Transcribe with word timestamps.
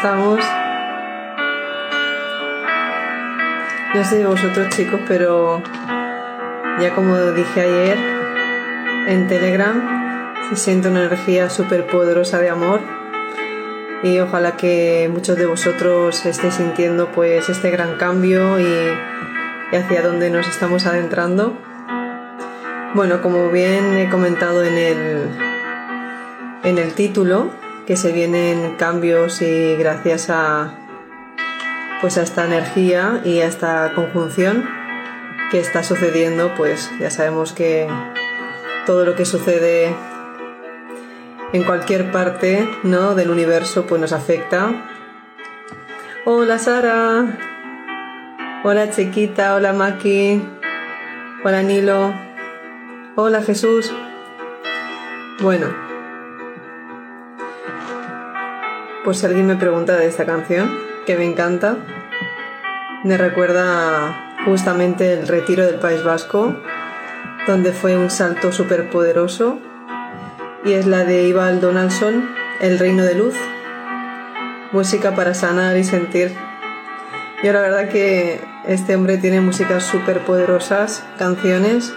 Ahí 0.00 0.06
estamos. 0.06 0.40
No 3.94 4.04
sé 4.04 4.24
vosotros 4.24 4.68
chicos, 4.70 5.00
pero 5.06 5.62
ya 6.80 6.94
como 6.94 7.18
dije 7.32 7.60
ayer 7.60 7.98
en 9.08 9.28
Telegram, 9.28 10.32
se 10.48 10.56
siente 10.56 10.88
una 10.88 11.04
energía 11.04 11.50
súper 11.50 11.86
poderosa 11.86 12.38
de 12.38 12.48
amor 12.48 12.80
y 14.02 14.18
ojalá 14.20 14.56
que 14.56 15.10
muchos 15.12 15.36
de 15.36 15.44
vosotros 15.44 16.24
estéis 16.24 16.54
sintiendo 16.54 17.12
pues 17.12 17.50
este 17.50 17.70
gran 17.70 17.96
cambio 17.96 18.58
y, 18.58 19.76
hacia 19.76 20.00
dónde 20.02 20.30
nos 20.30 20.48
estamos 20.48 20.86
adentrando. 20.86 21.58
Bueno, 22.94 23.20
como 23.20 23.50
bien 23.50 23.98
he 23.98 24.08
comentado 24.08 24.64
en 24.64 24.78
el, 24.78 25.30
en 26.64 26.78
el 26.78 26.94
título, 26.94 27.50
que 27.90 27.96
se 27.96 28.12
vienen 28.12 28.76
cambios 28.76 29.42
y 29.42 29.74
gracias 29.74 30.30
a 30.30 30.78
pues 32.00 32.18
a 32.18 32.22
esta 32.22 32.44
energía 32.44 33.20
y 33.24 33.40
a 33.40 33.46
esta 33.46 33.94
conjunción 33.96 34.64
que 35.50 35.58
está 35.58 35.82
sucediendo, 35.82 36.54
pues 36.56 36.88
ya 37.00 37.10
sabemos 37.10 37.52
que 37.52 37.88
todo 38.86 39.04
lo 39.04 39.16
que 39.16 39.24
sucede 39.24 39.92
en 41.52 41.64
cualquier 41.64 42.12
parte 42.12 42.64
¿no? 42.84 43.16
del 43.16 43.28
universo 43.28 43.86
pues 43.88 44.00
nos 44.00 44.12
afecta. 44.12 44.70
Hola 46.24 46.60
Sara, 46.60 47.40
hola 48.62 48.90
chiquita, 48.92 49.56
hola 49.56 49.72
Maki, 49.72 50.40
hola 51.42 51.64
Nilo, 51.64 52.14
hola 53.16 53.42
Jesús. 53.42 53.92
Bueno, 55.40 55.89
Pues 59.02 59.18
si 59.18 59.26
alguien 59.26 59.46
me 59.46 59.56
pregunta 59.56 59.96
de 59.96 60.06
esta 60.06 60.26
canción, 60.26 60.70
que 61.06 61.16
me 61.16 61.24
encanta, 61.24 61.76
me 63.02 63.16
recuerda 63.16 64.36
justamente 64.44 65.14
el 65.14 65.26
retiro 65.26 65.64
del 65.64 65.76
País 65.76 66.04
Vasco, 66.04 66.54
donde 67.46 67.72
fue 67.72 67.96
un 67.96 68.10
salto 68.10 68.52
súper 68.52 68.90
poderoso, 68.90 69.58
y 70.66 70.74
es 70.74 70.86
la 70.86 71.04
de 71.04 71.26
Ival 71.28 71.62
Donaldson, 71.62 72.28
El 72.60 72.78
Reino 72.78 73.02
de 73.02 73.14
Luz, 73.14 73.34
música 74.70 75.14
para 75.14 75.32
sanar 75.32 75.78
y 75.78 75.84
sentir. 75.84 76.32
Yo 77.42 77.54
la 77.54 77.62
verdad 77.62 77.88
que 77.88 78.38
este 78.66 78.96
hombre 78.96 79.16
tiene 79.16 79.40
músicas 79.40 79.82
súper 79.82 80.26
poderosas, 80.26 81.06
canciones 81.18 81.94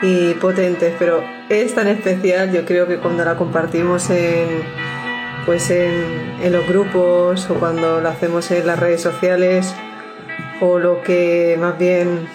y 0.00 0.34
potentes, 0.34 0.94
pero 0.96 1.24
es 1.48 1.74
tan 1.74 1.88
especial, 1.88 2.52
yo 2.52 2.64
creo 2.64 2.86
que 2.86 2.98
cuando 2.98 3.24
la 3.24 3.34
compartimos 3.34 4.10
en 4.10 4.83
pues 5.46 5.70
en, 5.70 6.52
los 6.52 6.66
grupos 6.66 7.48
o 7.50 7.54
cuando 7.54 8.00
lo 8.00 8.08
hacemos 8.08 8.50
en 8.50 8.66
las 8.66 8.78
redes 8.78 9.02
sociales 9.02 9.74
o 10.60 10.78
lo 10.78 11.02
que 11.02 11.56
más 11.58 11.78
bien 11.78 12.28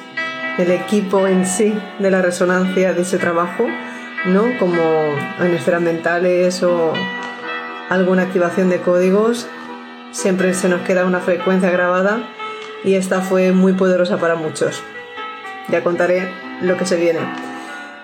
el 0.58 0.72
equipo 0.72 1.28
en 1.28 1.46
sí 1.46 1.74
de 2.00 2.12
la 2.12 2.22
resonancia 2.22 2.94
de 2.94 3.02
ese 3.02 3.18
trabajo, 3.18 3.68
¿no? 4.26 4.44
Como 4.60 4.82
en 5.40 5.54
esferas 5.54 5.82
mentales 5.82 6.62
o 6.64 6.94
alguna 7.90 8.24
activación 8.24 8.70
de 8.70 8.82
códigos, 8.82 9.48
siempre 10.12 10.54
se 10.54 10.70
nos 10.70 10.82
queda 10.82 11.06
una 11.06 11.20
frecuencia 11.20 11.70
grabada 11.72 12.20
y 12.84 12.96
esta 12.96 13.22
fue 13.22 13.52
muy 13.52 13.74
poderosa 13.74 14.18
para 14.18 14.36
muchos. 14.36 14.84
Ya 15.70 15.84
contaré 15.84 16.30
lo 16.62 16.78
que 16.78 16.86
se 16.86 16.98
viene. 16.98 17.20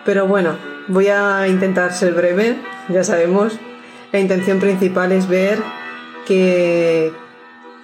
Pero 0.06 0.28
bueno, 0.28 0.56
voy 0.88 1.08
a 1.10 1.48
intentar 1.48 1.94
ser 1.94 2.14
breve, 2.14 2.58
ya 2.90 3.04
sabemos, 3.04 3.60
la 4.16 4.22
intención 4.22 4.62
principal 4.62 5.12
es 5.12 5.28
ver 5.28 5.62
qué, 6.26 7.12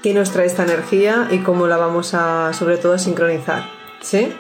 qué 0.02 0.14
nos 0.14 0.32
trae 0.32 0.46
esta 0.46 0.64
energía 0.64 1.28
y 1.30 1.40
cómo 1.40 1.68
la 1.68 1.76
vamos 1.76 2.14
a, 2.14 2.54
sobre 2.54 2.78
todo, 2.78 2.94
a 2.94 3.00
sincronizar. 3.00 3.64
¿Sí? 4.00 4.32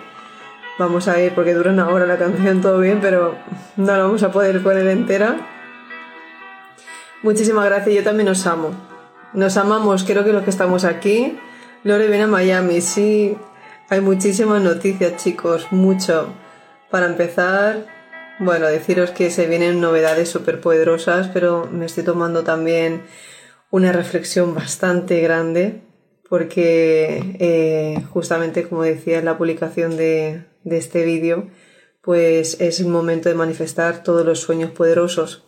Vamos 0.79 1.09
a 1.09 1.19
ir, 1.19 1.35
porque 1.35 1.53
dura 1.53 1.71
una 1.71 1.89
hora 1.89 2.05
la 2.05 2.17
canción, 2.17 2.61
todo 2.61 2.79
bien, 2.79 2.99
pero 3.01 3.35
no 3.75 3.91
la 3.91 4.03
vamos 4.03 4.23
a 4.23 4.31
poder 4.31 4.63
poner 4.63 4.87
entera. 4.87 5.35
Muchísimas 7.23 7.65
gracias, 7.65 7.93
yo 7.93 8.03
también 8.03 8.29
os 8.29 8.47
amo. 8.47 8.71
Nos 9.33 9.57
amamos, 9.57 10.05
creo 10.05 10.23
que 10.23 10.31
los 10.31 10.43
que 10.43 10.49
estamos 10.49 10.85
aquí. 10.85 11.37
Lore 11.83 12.07
viene 12.07 12.23
a 12.23 12.27
Miami, 12.27 12.79
sí. 12.79 13.35
Hay 13.89 13.99
muchísimas 13.99 14.61
noticias, 14.61 15.21
chicos, 15.21 15.67
mucho. 15.71 16.29
Para 16.89 17.07
empezar, 17.07 17.85
bueno, 18.41 18.67
deciros 18.67 19.11
que 19.11 19.29
se 19.29 19.45
vienen 19.45 19.79
novedades 19.79 20.29
súper 20.29 20.61
poderosas, 20.61 21.27
pero 21.27 21.69
me 21.71 21.85
estoy 21.85 22.03
tomando 22.03 22.43
también 22.43 23.03
una 23.69 23.91
reflexión 23.91 24.55
bastante 24.55 25.21
grande 25.21 25.81
porque 26.27 27.35
eh, 27.39 28.03
justamente 28.09 28.67
como 28.67 28.83
decía 28.83 29.19
en 29.19 29.25
la 29.25 29.37
publicación 29.37 29.95
de, 29.95 30.45
de 30.63 30.77
este 30.77 31.05
vídeo, 31.05 31.49
pues 32.01 32.59
es 32.59 32.79
el 32.79 32.87
momento 32.87 33.29
de 33.29 33.35
manifestar 33.35 34.01
todos 34.01 34.25
los 34.25 34.39
sueños 34.39 34.71
poderosos. 34.71 35.45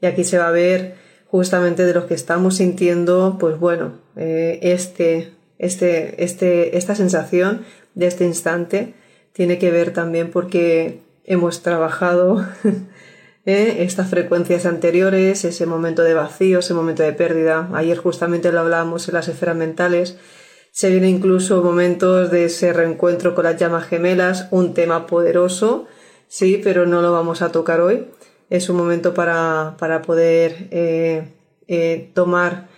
Y 0.00 0.06
aquí 0.06 0.24
se 0.24 0.38
va 0.38 0.48
a 0.48 0.52
ver 0.52 0.96
justamente 1.26 1.86
de 1.86 1.94
los 1.94 2.04
que 2.04 2.14
estamos 2.14 2.56
sintiendo, 2.56 3.38
pues 3.40 3.58
bueno, 3.58 4.00
eh, 4.16 4.58
este, 4.60 5.32
este, 5.58 6.22
este, 6.22 6.76
esta 6.76 6.94
sensación 6.94 7.64
de 7.94 8.06
este 8.08 8.24
instante 8.24 8.94
tiene 9.32 9.58
que 9.58 9.70
ver 9.70 9.92
también 9.92 10.30
porque 10.30 11.05
hemos 11.26 11.62
trabajado 11.62 12.46
¿eh? 13.46 13.76
estas 13.80 14.08
frecuencias 14.08 14.64
anteriores, 14.64 15.44
ese 15.44 15.66
momento 15.66 16.02
de 16.02 16.14
vacío, 16.14 16.60
ese 16.60 16.74
momento 16.74 17.02
de 17.02 17.12
pérdida. 17.12 17.68
Ayer 17.74 17.98
justamente 17.98 18.52
lo 18.52 18.60
hablábamos 18.60 19.08
en 19.08 19.14
las 19.14 19.28
esferas 19.28 19.56
mentales. 19.56 20.18
Se 20.70 20.90
vienen 20.90 21.16
incluso 21.16 21.62
momentos 21.62 22.30
de 22.30 22.46
ese 22.46 22.72
reencuentro 22.72 23.34
con 23.34 23.44
las 23.44 23.56
llamas 23.56 23.86
gemelas, 23.86 24.48
un 24.50 24.74
tema 24.74 25.06
poderoso, 25.06 25.86
sí, 26.28 26.60
pero 26.62 26.86
no 26.86 27.02
lo 27.02 27.12
vamos 27.12 27.42
a 27.42 27.50
tocar 27.50 27.80
hoy. 27.80 28.08
Es 28.50 28.68
un 28.68 28.76
momento 28.76 29.14
para, 29.14 29.74
para 29.78 30.02
poder 30.02 30.68
eh, 30.70 31.32
eh, 31.66 32.10
tomar 32.14 32.68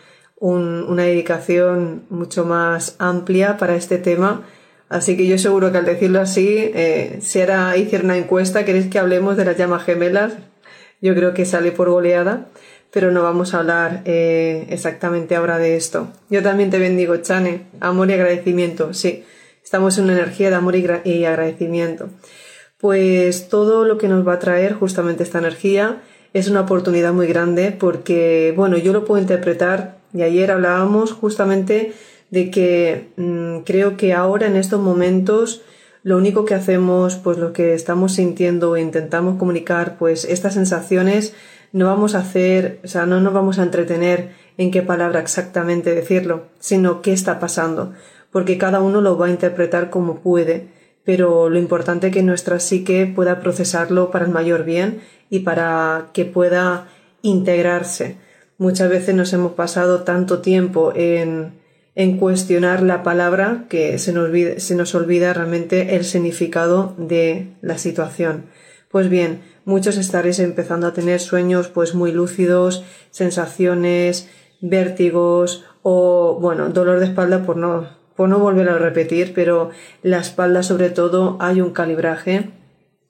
una 0.41 1.03
dedicación 1.03 2.05
mucho 2.11 2.45
más 2.45 2.95
amplia 3.01 3.57
para 3.57 3.75
este 3.75 3.99
tema 3.99 4.45
Así 4.89 5.17
que 5.17 5.27
yo 5.27 5.37
seguro 5.39 5.71
que 5.71 5.79
al 5.79 5.85
decirlo 5.85 6.21
así, 6.21 6.49
eh, 6.49 7.19
si 7.21 7.41
ahora 7.41 7.77
hiciera 7.77 8.05
una 8.05 8.17
encuesta, 8.17 8.65
queréis 8.65 8.87
que 8.87 8.99
hablemos 8.99 9.37
de 9.37 9.45
las 9.45 9.57
llamas 9.57 9.85
gemelas, 9.85 10.33
yo 11.01 11.15
creo 11.15 11.35
que 11.35 11.45
sale 11.45 11.73
por 11.73 11.91
goleada, 11.91 12.47
pero 12.91 13.11
no 13.11 13.23
vamos 13.23 13.53
a 13.53 13.59
hablar 13.59 14.03
eh, 14.07 14.67
exactamente 14.71 15.37
ahora 15.37 15.59
de 15.59 15.77
esto. 15.77 16.09
Yo 16.31 16.43
también 16.43 16.71
te 16.71 16.79
bendigo, 16.79 17.17
Chane, 17.19 17.67
amor 17.81 18.09
y 18.09 18.15
agradecimiento, 18.15 18.95
sí, 18.95 19.25
estamos 19.63 19.99
en 19.99 20.05
una 20.05 20.15
energía 20.15 20.49
de 20.49 20.57
amor 20.57 20.75
y, 20.75 20.87
y 21.05 21.25
agradecimiento. 21.27 22.09
Pues 22.79 23.49
todo 23.49 23.85
lo 23.85 23.99
que 23.99 24.09
nos 24.09 24.27
va 24.27 24.35
a 24.35 24.39
traer 24.39 24.73
justamente 24.73 25.23
esta 25.23 25.39
energía 25.39 26.01
es 26.33 26.49
una 26.49 26.63
oportunidad 26.63 27.13
muy 27.13 27.27
grande 27.27 27.73
porque, 27.73 28.55
bueno, 28.57 28.79
yo 28.79 28.93
lo 28.93 29.05
puedo 29.05 29.21
interpretar, 29.21 29.99
y 30.15 30.23
ayer 30.23 30.51
hablábamos 30.51 31.13
justamente 31.13 31.93
de 32.31 32.51
que 32.51 33.09
mm, 33.17 33.59
creo 33.65 33.97
que 33.97 34.13
ahora 34.13 34.47
en 34.47 34.57
estos 34.57 34.81
momentos 34.81 35.63
lo 36.03 36.17
único 36.17 36.45
que 36.45 36.55
hacemos, 36.55 37.17
pues 37.17 37.39
lo 37.39 37.53
que 37.53 37.75
estamos 37.75 38.15
sintiendo 38.15 38.77
e 38.77 38.81
intentamos 38.81 39.37
comunicar, 39.39 39.99
pues 39.99 40.25
estas 40.25 40.55
sensaciones 40.55 41.35
no 41.73 41.87
vamos 41.87 42.15
a 42.15 42.21
hacer, 42.21 42.81
o 42.85 42.89
sea, 42.89 43.05
no 43.05 43.21
nos 43.21 43.35
vamos 43.35 43.59
a 43.59 43.63
entretener 43.63 44.31
en 44.57 44.71
qué 44.71 44.83
palabra 44.83 45.21
exactamente 45.21 45.95
decirlo, 45.95 46.47
sino 46.61 47.03
qué 47.03 47.13
está 47.13 47.39
pasando, 47.39 47.93
porque 48.33 48.59
cada 48.59 48.81
uno 48.81 49.01
lo 49.01 49.19
va 49.19 49.27
a 49.27 49.31
interpretar 49.31 49.91
como 49.91 50.21
puede, 50.21 50.69
pero 51.05 51.49
lo 51.49 51.59
importante 51.59 52.09
es 52.09 52.13
que 52.13 52.23
nuestra 52.23 52.61
psique 52.61 53.11
pueda 53.15 53.41
procesarlo 53.41 54.11
para 54.11 54.25
el 54.25 54.31
mayor 54.31 54.65
bien 54.65 55.01
y 55.31 55.41
para 55.41 56.09
que 56.13 56.25
pueda 56.25 56.89
integrarse. 57.23 58.17
Muchas 58.57 58.89
veces 58.89 59.15
nos 59.15 59.33
hemos 59.33 59.53
pasado 59.53 60.03
tanto 60.03 60.41
tiempo 60.41 60.93
en 60.95 61.58
en 61.99 62.17
cuestionar 62.17 62.81
la 62.85 63.03
palabra 63.03 63.65
que 63.69 63.99
se 63.99 64.13
nos, 64.13 64.27
olvida, 64.27 64.61
se 64.61 64.77
nos 64.77 64.95
olvida 64.95 65.33
realmente 65.33 65.97
el 65.97 66.05
significado 66.05 66.95
de 66.97 67.49
la 67.61 67.77
situación. 67.77 68.45
Pues 68.89 69.09
bien, 69.09 69.41
muchos 69.65 69.97
estaréis 69.97 70.39
empezando 70.39 70.87
a 70.87 70.93
tener 70.93 71.19
sueños 71.19 71.67
pues 71.67 71.97
muy 71.97 72.13
lúcidos, 72.13 72.85
sensaciones, 73.11 74.29
vértigos 74.61 75.65
o 75.83 76.39
bueno, 76.41 76.69
dolor 76.69 77.01
de 77.01 77.07
espalda 77.07 77.43
por 77.45 77.57
no, 77.57 77.89
por 78.15 78.29
no 78.29 78.39
volver 78.39 78.69
a 78.69 78.79
repetir, 78.79 79.33
pero 79.35 79.71
la 80.05 80.21
espalda 80.21 80.63
sobre 80.63 80.91
todo 80.91 81.37
hay 81.41 81.61
un 81.61 81.73
calibraje 81.73 82.51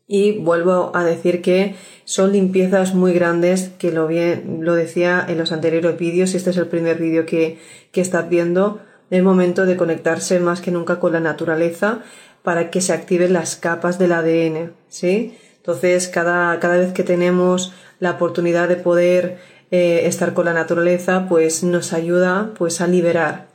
y 0.09 0.39
vuelvo 0.39 0.91
a 0.95 1.05
decir 1.05 1.43
que 1.43 1.77
son 2.05 2.33
limpiezas 2.33 2.95
muy 2.95 3.13
grandes, 3.13 3.71
que 3.79 3.93
lo, 3.93 4.09
bien, 4.09 4.61
lo 4.63 4.75
decía 4.75 5.25
en 5.29 5.37
los 5.37 5.53
anteriores 5.53 5.99
vídeos, 5.99 6.35
este 6.35 6.51
es 6.51 6.57
el 6.57 6.67
primer 6.67 6.99
vídeo 6.99 7.27
que, 7.27 7.59
que 7.93 8.01
estás 8.01 8.29
viendo, 8.29 8.81
el 9.11 9.23
momento 9.23 9.67
de 9.67 9.77
conectarse 9.77 10.41
más 10.41 10.63
que 10.63 10.71
nunca 10.71 10.99
con 10.99 11.13
la 11.13 11.21
naturaleza 11.21 12.01
para 12.43 12.71
que 12.71 12.81
se 12.81 12.95
activen 12.95 13.35
las 13.35 13.57
capas 13.57 13.99
del 13.99 14.13
ADN, 14.13 14.73
¿sí? 14.89 15.37
Entonces, 15.57 16.09
cada, 16.09 16.59
cada 16.61 16.79
vez 16.79 16.95
que 16.95 17.03
tenemos 17.03 17.75
la 18.01 18.13
oportunidad 18.13 18.69
de 18.69 18.77
poder 18.77 19.39
eh, 19.71 20.03
estar 20.07 20.33
con 20.33 20.47
la 20.47 20.55
naturaleza, 20.55 21.27
pues 21.29 21.63
nos 21.63 21.93
ayuda 21.93 22.53
pues 22.57 22.81
a 22.81 22.87
liberar. 22.87 23.49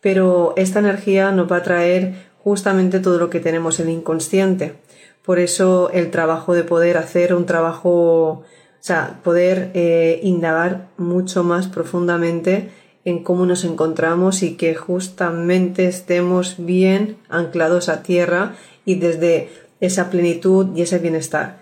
Pero 0.00 0.54
esta 0.56 0.80
energía 0.80 1.30
nos 1.30 1.50
va 1.50 1.58
a 1.58 1.62
traer 1.62 2.14
justamente 2.42 2.98
todo 2.98 3.18
lo 3.18 3.30
que 3.30 3.38
tenemos 3.38 3.78
en 3.78 3.88
el 3.88 3.94
inconsciente. 3.94 4.74
Por 5.24 5.38
eso 5.38 5.90
el 5.92 6.10
trabajo 6.10 6.54
de 6.54 6.64
poder 6.64 6.96
hacer 6.96 7.34
un 7.34 7.46
trabajo, 7.46 7.90
o 7.90 8.44
sea, 8.80 9.20
poder 9.22 9.70
eh, 9.74 10.20
indagar 10.22 10.88
mucho 10.96 11.44
más 11.44 11.68
profundamente 11.68 12.70
en 13.04 13.22
cómo 13.22 13.46
nos 13.46 13.64
encontramos 13.64 14.42
y 14.42 14.56
que 14.56 14.74
justamente 14.74 15.86
estemos 15.86 16.56
bien 16.58 17.18
anclados 17.28 17.88
a 17.88 18.02
tierra 18.02 18.54
y 18.84 18.96
desde 18.96 19.50
esa 19.80 20.10
plenitud 20.10 20.68
y 20.76 20.82
ese 20.82 20.98
bienestar. 20.98 21.60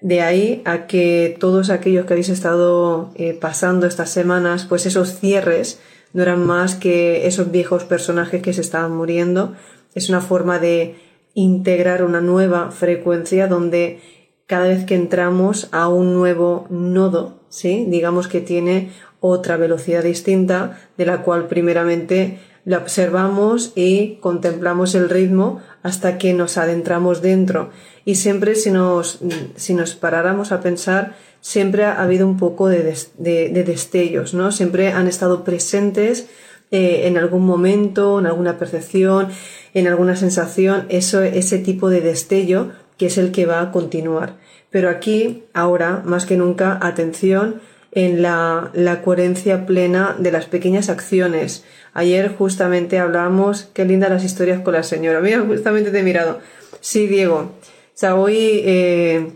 De 0.00 0.22
ahí 0.22 0.62
a 0.64 0.86
que 0.86 1.36
todos 1.38 1.68
aquellos 1.68 2.06
que 2.06 2.14
habéis 2.14 2.30
estado 2.30 3.12
eh, 3.16 3.34
pasando 3.34 3.86
estas 3.86 4.10
semanas, 4.10 4.64
pues 4.66 4.86
esos 4.86 5.18
cierres 5.18 5.78
no 6.14 6.22
eran 6.22 6.46
más 6.46 6.74
que 6.74 7.26
esos 7.26 7.50
viejos 7.50 7.84
personajes 7.84 8.42
que 8.42 8.54
se 8.54 8.62
estaban 8.62 8.96
muriendo. 8.96 9.54
Es 9.94 10.08
una 10.08 10.22
forma 10.22 10.58
de 10.58 10.96
integrar 11.34 12.02
una 12.02 12.20
nueva 12.20 12.70
frecuencia 12.70 13.46
donde 13.46 14.00
cada 14.46 14.68
vez 14.68 14.84
que 14.84 14.96
entramos 14.96 15.68
a 15.70 15.88
un 15.88 16.14
nuevo 16.14 16.66
nodo, 16.70 17.40
¿sí? 17.48 17.86
digamos 17.88 18.26
que 18.26 18.40
tiene 18.40 18.90
otra 19.20 19.56
velocidad 19.56 20.02
distinta 20.02 20.78
de 20.96 21.06
la 21.06 21.22
cual 21.22 21.46
primeramente 21.46 22.40
la 22.64 22.78
observamos 22.78 23.72
y 23.74 24.16
contemplamos 24.16 24.94
el 24.94 25.08
ritmo 25.08 25.60
hasta 25.82 26.18
que 26.18 26.34
nos 26.34 26.58
adentramos 26.58 27.22
dentro. 27.22 27.70
Y 28.04 28.16
siempre 28.16 28.54
si 28.54 28.70
nos, 28.70 29.20
si 29.56 29.74
nos 29.74 29.94
paráramos 29.94 30.52
a 30.52 30.60
pensar, 30.60 31.14
siempre 31.40 31.84
ha 31.84 32.02
habido 32.02 32.26
un 32.26 32.36
poco 32.36 32.68
de, 32.68 32.96
de, 33.18 33.64
destellos, 33.64 34.34
¿no? 34.34 34.52
Siempre 34.52 34.92
han 34.92 35.08
estado 35.08 35.44
presentes 35.44 36.28
eh, 36.70 37.06
en 37.06 37.16
algún 37.16 37.44
momento, 37.44 38.18
en 38.18 38.26
alguna 38.26 38.58
percepción, 38.58 39.28
en 39.74 39.86
alguna 39.86 40.16
sensación, 40.16 40.86
eso, 40.88 41.22
ese 41.22 41.58
tipo 41.58 41.88
de 41.90 42.00
destello 42.00 42.72
que 42.98 43.06
es 43.06 43.18
el 43.18 43.32
que 43.32 43.46
va 43.46 43.60
a 43.60 43.72
continuar. 43.72 44.36
Pero 44.70 44.88
aquí, 44.88 45.44
ahora, 45.54 46.02
más 46.04 46.26
que 46.26 46.36
nunca, 46.36 46.78
atención 46.80 47.60
en 47.92 48.22
la, 48.22 48.70
la 48.74 49.02
coherencia 49.02 49.66
plena 49.66 50.14
de 50.18 50.30
las 50.30 50.46
pequeñas 50.46 50.88
acciones. 50.88 51.64
Ayer 51.92 52.34
justamente 52.36 52.98
hablábamos, 52.98 53.68
qué 53.74 53.84
lindas 53.84 54.10
las 54.10 54.24
historias 54.24 54.60
con 54.60 54.74
la 54.74 54.82
señora. 54.82 55.20
Mira, 55.20 55.40
justamente 55.40 55.90
te 55.90 56.00
he 56.00 56.02
mirado. 56.02 56.38
Sí, 56.80 57.06
Diego. 57.06 57.36
O 57.36 57.92
sea, 57.94 58.14
hoy 58.14 58.62
eh, 58.64 59.32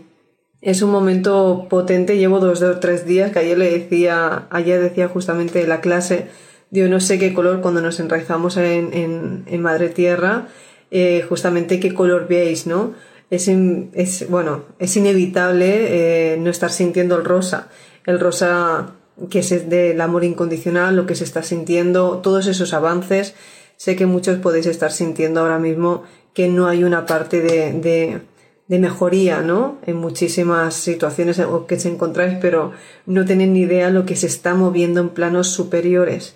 es 0.61 0.81
un 0.81 0.91
momento 0.91 1.67
potente. 1.69 2.17
Llevo 2.17 2.39
dos 2.39 2.61
o 2.61 2.79
tres 2.79 3.05
días 3.05 3.31
que 3.31 3.39
ayer 3.39 3.57
le 3.57 3.71
decía, 3.71 4.47
ayer 4.49 4.81
decía 4.81 5.07
justamente 5.09 5.67
la 5.67 5.81
clase, 5.81 6.27
yo 6.71 6.87
no 6.89 6.99
sé 6.99 7.19
qué 7.19 7.33
color 7.33 7.61
cuando 7.61 7.81
nos 7.81 7.99
enraizamos 7.99 8.57
en, 8.57 8.93
en, 8.93 9.43
en 9.47 9.61
Madre 9.61 9.89
Tierra, 9.89 10.47
eh, 10.91 11.25
justamente 11.27 11.79
qué 11.79 11.93
color 11.93 12.27
veis, 12.27 12.67
¿no? 12.67 12.93
Es, 13.29 13.47
es 13.47 14.29
bueno, 14.29 14.65
es 14.79 14.95
inevitable 14.97 16.33
eh, 16.33 16.37
no 16.37 16.49
estar 16.49 16.71
sintiendo 16.71 17.15
el 17.17 17.25
rosa. 17.25 17.69
El 18.05 18.19
rosa 18.19 18.93
que 19.29 19.39
es 19.39 19.69
del 19.69 19.99
amor 20.01 20.23
incondicional, 20.23 20.95
lo 20.95 21.05
que 21.05 21.15
se 21.15 21.23
está 21.23 21.41
sintiendo, 21.41 22.19
todos 22.19 22.47
esos 22.47 22.73
avances. 22.73 23.33
Sé 23.77 23.95
que 23.95 24.05
muchos 24.05 24.39
podéis 24.39 24.67
estar 24.67 24.91
sintiendo 24.91 25.41
ahora 25.41 25.59
mismo 25.59 26.03
que 26.33 26.47
no 26.47 26.67
hay 26.67 26.83
una 26.83 27.05
parte 27.05 27.41
de, 27.41 27.73
de, 27.73 28.21
de 28.67 28.79
mejoría, 28.79 29.41
¿no? 29.41 29.79
En 29.85 29.97
muchísimas 29.97 30.75
situaciones 30.75 31.41
que 31.67 31.79
se 31.79 31.89
encontráis, 31.89 32.37
pero 32.39 32.73
no 33.05 33.25
tenéis 33.25 33.49
ni 33.49 33.61
idea 33.61 33.89
lo 33.89 34.05
que 34.05 34.15
se 34.15 34.27
está 34.27 34.53
moviendo 34.53 34.99
en 34.99 35.09
planos 35.09 35.49
superiores. 35.49 36.35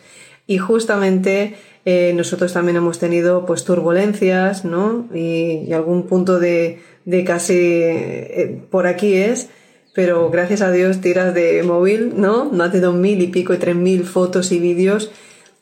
Y 0.49 0.57
justamente 0.57 1.55
eh, 1.85 2.11
nosotros 2.15 2.53
también 2.53 2.75
hemos 2.75 2.97
tenido 2.97 3.45
pues 3.45 3.65
turbulencias, 3.65 4.65
¿no? 4.65 5.07
Y, 5.13 5.71
algún 5.73 6.07
punto 6.07 6.39
de, 6.39 6.81
de 7.05 7.23
casi 7.23 7.53
eh, 7.55 8.59
por 8.71 8.87
aquí 8.87 9.13
es 9.13 9.49
pero 9.93 10.29
gracias 10.29 10.61
a 10.61 10.71
Dios 10.71 11.01
tiras 11.01 11.33
de 11.33 11.61
móvil, 11.61 12.13
¿no? 12.15 12.45
Más 12.45 12.71
de 12.71 12.79
dos 12.79 12.95
mil 12.95 13.21
y 13.21 13.27
pico 13.27 13.53
y 13.53 13.57
tres 13.57 13.75
mil 13.75 14.05
fotos 14.05 14.51
y 14.51 14.57
vídeos 14.59 15.11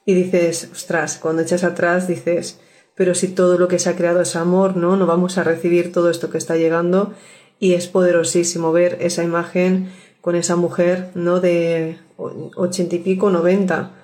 y 0.06 0.14
dices, 0.14 0.70
ostras, 0.72 1.18
cuando 1.22 1.42
echas 1.42 1.66
atrás 1.66 2.08
dices, 2.08 2.60
pero 2.96 3.14
si 3.14 3.28
todo 3.28 3.58
lo 3.58 3.68
que 3.68 3.80
se 3.80 3.90
ha 3.90 3.96
creado 3.96 4.22
es 4.22 4.38
amor, 4.38 4.78
¿no? 4.78 4.96
No 4.96 5.06
vamos 5.06 5.38
a 5.38 5.44
recibir 5.44 5.92
todo 5.92 6.10
esto 6.10 6.30
que 6.30 6.38
está 6.38 6.56
llegando 6.56 7.14
y 7.60 7.74
es 7.74 7.88
poderosísimo 7.88 8.72
ver 8.72 8.98
esa 9.02 9.24
imagen 9.24 9.90
con 10.22 10.36
esa 10.36 10.56
mujer, 10.56 11.10
¿no? 11.14 11.42
De 11.42 11.98
ochenta 12.16 12.96
y 12.96 13.00
pico, 13.00 13.30
noventa, 13.32 13.97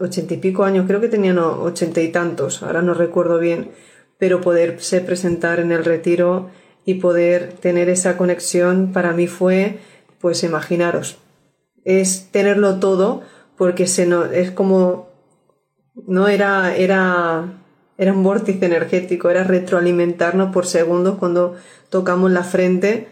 ochenta 0.00 0.34
y 0.34 0.36
pico 0.38 0.64
años, 0.64 0.86
creo 0.86 1.00
que 1.00 1.08
tenían 1.08 1.38
ochenta 1.38 2.00
y 2.00 2.08
tantos, 2.08 2.62
ahora 2.62 2.80
no 2.82 2.94
recuerdo 2.94 3.38
bien, 3.38 3.70
pero 4.18 4.40
poderse 4.40 5.00
presentar 5.00 5.60
en 5.60 5.72
el 5.72 5.84
retiro 5.84 6.50
y 6.84 6.94
poder 6.94 7.52
tener 7.54 7.88
esa 7.88 8.16
conexión 8.16 8.92
para 8.92 9.12
mí 9.12 9.26
fue, 9.26 9.78
pues 10.20 10.42
imaginaros, 10.44 11.18
es 11.84 12.28
tenerlo 12.30 12.78
todo 12.78 13.22
porque 13.56 13.86
se 13.86 14.06
no, 14.06 14.24
es 14.24 14.50
como, 14.52 15.08
no 16.06 16.28
era, 16.28 16.76
era, 16.76 17.44
era 17.98 18.12
un 18.12 18.22
vórtice 18.22 18.64
energético, 18.64 19.28
era 19.28 19.42
retroalimentarnos 19.42 20.52
por 20.52 20.66
segundos 20.66 21.18
cuando 21.18 21.56
tocamos 21.90 22.30
la 22.30 22.44
frente 22.44 23.08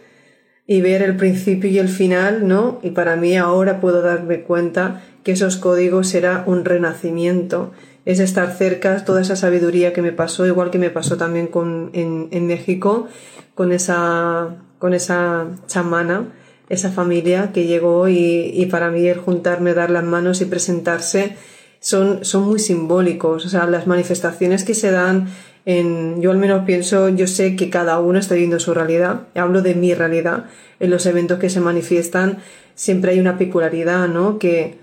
y 0.67 0.81
ver 0.81 1.03
el 1.03 1.17
principio 1.17 1.71
y 1.71 1.79
el 1.79 1.89
final, 1.89 2.47
¿no? 2.49 2.81
Y 2.83 2.91
para 2.91 3.17
mí 3.17 3.37
ahora 3.37 3.81
puedo 3.81 4.03
darme 4.03 4.43
cuenta 4.43 5.03
que 5.23 5.33
esos 5.33 5.57
códigos 5.57 6.15
era 6.15 6.45
un 6.47 6.65
renacimiento, 6.65 7.73
es 8.05 8.21
estar 8.21 8.53
cerca, 8.53 9.05
toda 9.05 9.21
esa 9.21 9.37
sabiduría 9.37 9.93
que 9.93 10.03
me 10.03 10.13
pasó, 10.13 10.47
igual 10.47 10.71
que 10.71 10.79
me 10.79 10.91
pasó 10.91 11.17
también 11.17 11.49
con, 11.49 11.91
en, 11.93 12.29
en 12.31 12.47
México, 12.47 13.09
con 13.55 13.73
esa, 13.73 14.57
con 14.79 14.95
esa 14.95 15.47
chamana, 15.67 16.33
esa 16.69 16.91
familia 16.91 17.53
que 17.53 17.67
llegó 17.67 18.09
y, 18.09 18.51
y, 18.55 18.67
para 18.67 18.91
mí 18.91 19.07
el 19.07 19.19
juntarme, 19.19 19.75
dar 19.75 19.91
las 19.91 20.05
manos 20.05 20.41
y 20.41 20.47
presentarse 20.47 21.37
son, 21.81 22.25
son 22.25 22.45
muy 22.45 22.59
simbólicos. 22.59 23.47
O 23.47 23.49
sea, 23.49 23.67
las 23.67 23.87
manifestaciones 23.87 24.65
que 24.65 24.75
se 24.75 24.91
dan 24.91 25.29
en, 25.67 26.23
yo 26.23 26.31
al 26.31 26.39
menos 26.39 26.65
pienso, 26.65 27.09
yo 27.09 27.27
sé 27.27 27.57
que 27.57 27.71
cada 27.71 27.99
uno 27.99 28.21
está 28.21 28.35
viviendo 28.35 28.61
su 28.61 28.73
realidad. 28.73 29.23
Hablo 29.35 29.63
de 29.63 29.75
mi 29.75 29.93
realidad. 29.95 30.45
En 30.79 30.91
los 30.91 31.05
eventos 31.07 31.41
que 31.41 31.51
se 31.51 31.61
manifiestan 31.61 32.39
siempre 32.77 33.11
hay 33.11 33.19
una 33.19 33.37
peculiaridad, 33.37 34.07
¿no? 34.07 34.39
Que 34.39 34.79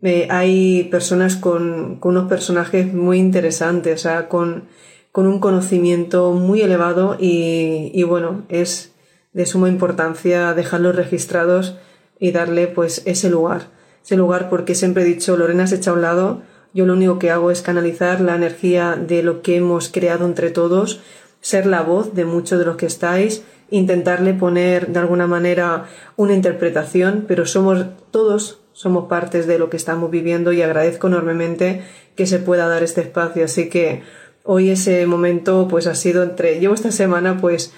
eh, 0.00 0.28
hay 0.30 0.84
personas 0.84 1.36
con, 1.36 1.98
unos 2.02 2.28
personajes 2.30 2.94
muy 2.94 3.18
interesantes, 3.18 4.08
con, 4.28 4.64
con 5.12 5.26
un 5.26 5.38
conocimiento 5.38 6.32
muy 6.32 6.62
elevado 6.62 7.18
y, 7.20 7.90
y, 7.92 8.02
bueno, 8.04 8.44
es 8.48 8.94
de 9.34 9.44
suma 9.44 9.68
importancia 9.68 10.54
dejarlos 10.54 10.96
registrados 10.96 11.76
y 12.18 12.32
darle 12.32 12.68
pues 12.68 13.02
ese 13.04 13.28
lugar. 13.28 13.68
Ese 14.02 14.16
lugar 14.16 14.48
porque 14.48 14.74
siempre 14.74 15.02
he 15.02 15.06
dicho, 15.06 15.36
Lorena 15.36 15.66
se 15.66 15.76
echa 15.76 15.90
a 15.90 15.94
un 15.94 16.02
lado, 16.02 16.42
yo 16.74 16.86
lo 16.86 16.94
único 16.94 17.18
que 17.18 17.30
hago 17.30 17.50
es 17.50 17.62
canalizar 17.62 18.20
la 18.20 18.34
energía 18.34 18.96
de 18.96 19.22
lo 19.22 19.42
que 19.42 19.56
hemos 19.56 19.88
creado 19.88 20.24
entre 20.24 20.50
todos, 20.50 21.00
ser 21.40 21.66
la 21.66 21.82
voz 21.82 22.14
de 22.14 22.24
muchos 22.24 22.58
de 22.58 22.64
los 22.64 22.76
que 22.76 22.86
estáis, 22.86 23.42
intentarle 23.70 24.34
poner 24.34 24.88
de 24.88 24.98
alguna 24.98 25.26
manera 25.26 25.86
una 26.16 26.34
interpretación, 26.34 27.24
pero 27.26 27.46
somos 27.46 27.86
todos 28.10 28.62
somos 28.72 29.06
partes 29.06 29.46
de 29.46 29.58
lo 29.58 29.70
que 29.70 29.76
estamos 29.76 30.10
viviendo 30.10 30.52
y 30.52 30.62
agradezco 30.62 31.06
enormemente 31.06 31.82
que 32.16 32.26
se 32.26 32.38
pueda 32.38 32.68
dar 32.68 32.82
este 32.82 33.02
espacio. 33.02 33.44
Así 33.44 33.68
que 33.68 34.02
hoy 34.44 34.70
ese 34.70 35.06
momento 35.06 35.68
pues 35.68 35.86
ha 35.86 35.94
sido 35.94 36.22
entre, 36.22 36.58
llevo 36.58 36.74
esta 36.74 36.90
semana 36.90 37.38
pues 37.40 37.72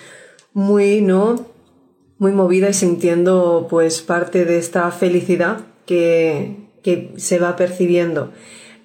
muy, 0.52 1.00
¿no? 1.00 1.46
Muy 2.18 2.32
movida 2.32 2.68
y 2.68 2.74
sintiendo 2.74 3.66
pues 3.68 4.00
parte 4.00 4.44
de 4.44 4.58
esta 4.58 4.90
felicidad 4.92 5.62
que, 5.84 6.68
que 6.82 7.12
se 7.16 7.38
va 7.38 7.56
percibiendo. 7.56 8.30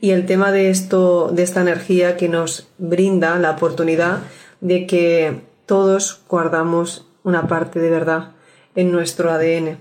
Y 0.01 0.11
el 0.11 0.25
tema 0.25 0.51
de 0.51 0.69
esto, 0.69 1.29
de 1.31 1.43
esta 1.43 1.61
energía 1.61 2.17
que 2.17 2.29
nos 2.29 2.67
brinda 2.77 3.37
la 3.37 3.51
oportunidad 3.51 4.19
de 4.61 4.87
que 4.87 5.41
todos 5.65 6.21
guardamos 6.27 7.07
una 7.23 7.47
parte 7.47 7.79
de 7.79 7.89
verdad 7.89 8.31
en 8.75 8.91
nuestro 8.91 9.31
ADN 9.31 9.77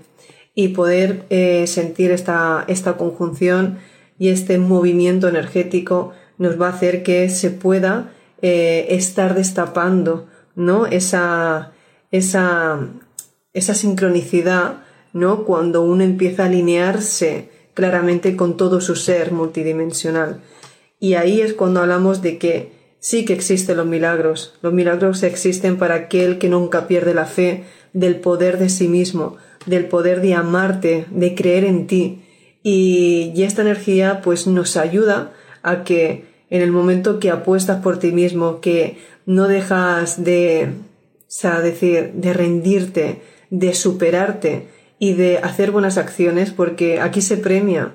y 0.55 0.69
poder 0.69 1.25
eh, 1.29 1.67
sentir 1.67 2.11
esta, 2.11 2.65
esta 2.67 2.97
conjunción 2.97 3.79
y 4.17 4.29
este 4.29 4.57
movimiento 4.57 5.27
energético 5.27 6.11
nos 6.37 6.59
va 6.59 6.67
a 6.67 6.73
hacer 6.73 7.03
que 7.03 7.29
se 7.29 7.49
pueda 7.49 8.11
eh, 8.41 8.87
estar 8.89 9.35
destapando 9.35 10.27
¿no? 10.55 10.85
esa, 10.85 11.71
esa, 12.11 12.79
esa 13.53 13.73
sincronicidad 13.73 14.83
¿no? 15.13 15.45
cuando 15.45 15.81
uno 15.81 16.03
empieza 16.03 16.43
a 16.43 16.47
alinearse 16.47 17.49
claramente 17.73 18.35
con 18.35 18.57
todo 18.57 18.81
su 18.81 18.95
ser 18.95 19.31
multidimensional. 19.31 20.41
Y 20.99 21.13
ahí 21.13 21.41
es 21.41 21.53
cuando 21.53 21.79
hablamos 21.79 22.21
de 22.21 22.37
que 22.37 22.71
sí 22.99 23.25
que 23.25 23.33
existen 23.33 23.77
los 23.77 23.85
milagros. 23.85 24.53
Los 24.61 24.73
milagros 24.73 25.23
existen 25.23 25.77
para 25.77 25.95
aquel 25.95 26.37
que 26.37 26.49
nunca 26.49 26.87
pierde 26.87 27.13
la 27.13 27.25
fe 27.25 27.63
del 27.93 28.17
poder 28.17 28.59
de 28.59 28.69
sí 28.69 28.87
mismo, 28.87 29.37
del 29.65 29.85
poder 29.85 30.21
de 30.21 30.33
amarte, 30.33 31.05
de 31.09 31.35
creer 31.35 31.63
en 31.63 31.87
ti. 31.87 32.23
Y, 32.63 33.33
esta 33.37 33.61
energía 33.61 34.21
pues 34.21 34.47
nos 34.47 34.75
ayuda 34.75 35.31
a 35.63 35.83
que 35.83 36.25
en 36.49 36.61
el 36.61 36.71
momento 36.71 37.19
que 37.19 37.31
apuestas 37.31 37.81
por 37.81 37.99
ti 37.99 38.11
mismo, 38.11 38.59
que 38.59 38.97
no 39.25 39.47
dejas 39.47 40.23
de, 40.23 40.73
sea, 41.27 41.61
decir, 41.61 42.11
de 42.15 42.33
rendirte, 42.33 43.21
de 43.49 43.73
superarte 43.73 44.67
y 44.99 45.13
de 45.13 45.37
hacer 45.39 45.71
buenas 45.71 45.97
acciones, 45.97 46.51
porque 46.51 46.99
aquí 46.99 47.21
se 47.21 47.37
premia. 47.37 47.93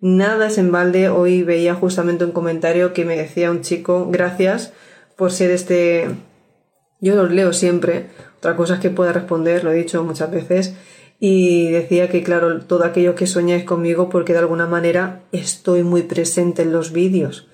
Nada 0.00 0.48
es 0.48 0.58
en 0.58 0.70
balde. 0.70 1.08
Hoy 1.08 1.42
veía 1.42 1.74
justamente 1.74 2.24
un 2.24 2.32
comentario 2.32 2.92
que 2.92 3.04
me 3.04 3.16
decía 3.16 3.50
un 3.50 3.62
chico, 3.62 4.08
gracias 4.10 4.72
por 5.16 5.32
ser 5.32 5.50
este... 5.50 6.08
Yo 7.00 7.16
los 7.16 7.32
leo 7.32 7.52
siempre. 7.52 8.10
Otra 8.38 8.54
cosa 8.54 8.74
es 8.74 8.80
que 8.80 8.90
pueda 8.90 9.12
responder, 9.12 9.64
lo 9.64 9.72
he 9.72 9.76
dicho 9.76 10.04
muchas 10.04 10.30
veces. 10.30 10.74
Y 11.18 11.70
decía 11.70 12.08
que, 12.08 12.22
claro, 12.22 12.60
todo 12.60 12.84
aquello 12.84 13.14
que 13.14 13.26
soñáis 13.26 13.64
conmigo 13.64 14.08
porque 14.08 14.32
de 14.32 14.40
alguna 14.40 14.66
manera 14.66 15.22
estoy 15.32 15.82
muy 15.82 16.02
presente 16.02 16.62
en 16.62 16.72
los 16.72 16.92
vídeos 16.92 17.48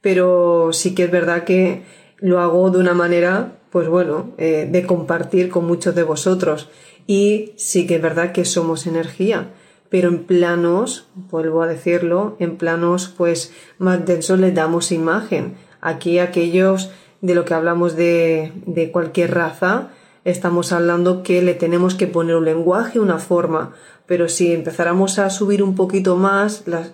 pero 0.00 0.70
sí 0.72 0.94
que 0.94 1.04
es 1.04 1.10
verdad 1.10 1.44
que 1.44 1.82
lo 2.18 2.40
hago 2.40 2.70
de 2.70 2.78
una 2.78 2.94
manera, 2.94 3.58
pues 3.70 3.88
bueno, 3.88 4.32
eh, 4.38 4.68
de 4.70 4.86
compartir 4.86 5.48
con 5.48 5.66
muchos 5.66 5.94
de 5.94 6.02
vosotros. 6.02 6.68
Y 7.10 7.54
sí 7.56 7.88
que 7.88 7.96
es 7.96 8.02
verdad 8.02 8.30
que 8.30 8.44
somos 8.44 8.86
energía, 8.86 9.50
pero 9.88 10.10
en 10.10 10.22
planos, 10.22 11.08
vuelvo 11.16 11.60
a 11.60 11.66
decirlo, 11.66 12.36
en 12.38 12.56
planos 12.56 13.12
pues 13.18 13.52
más 13.78 14.06
densos 14.06 14.38
le 14.38 14.52
damos 14.52 14.92
imagen. 14.92 15.56
Aquí 15.80 16.20
aquellos 16.20 16.92
de 17.20 17.34
lo 17.34 17.44
que 17.44 17.54
hablamos 17.54 17.96
de, 17.96 18.52
de 18.64 18.92
cualquier 18.92 19.34
raza, 19.34 19.88
estamos 20.24 20.70
hablando 20.70 21.24
que 21.24 21.42
le 21.42 21.54
tenemos 21.54 21.96
que 21.96 22.06
poner 22.06 22.36
un 22.36 22.44
lenguaje, 22.44 23.00
una 23.00 23.18
forma, 23.18 23.72
pero 24.06 24.28
si 24.28 24.52
empezáramos 24.52 25.18
a 25.18 25.30
subir 25.30 25.64
un 25.64 25.74
poquito 25.74 26.14
más, 26.14 26.62
las, 26.66 26.92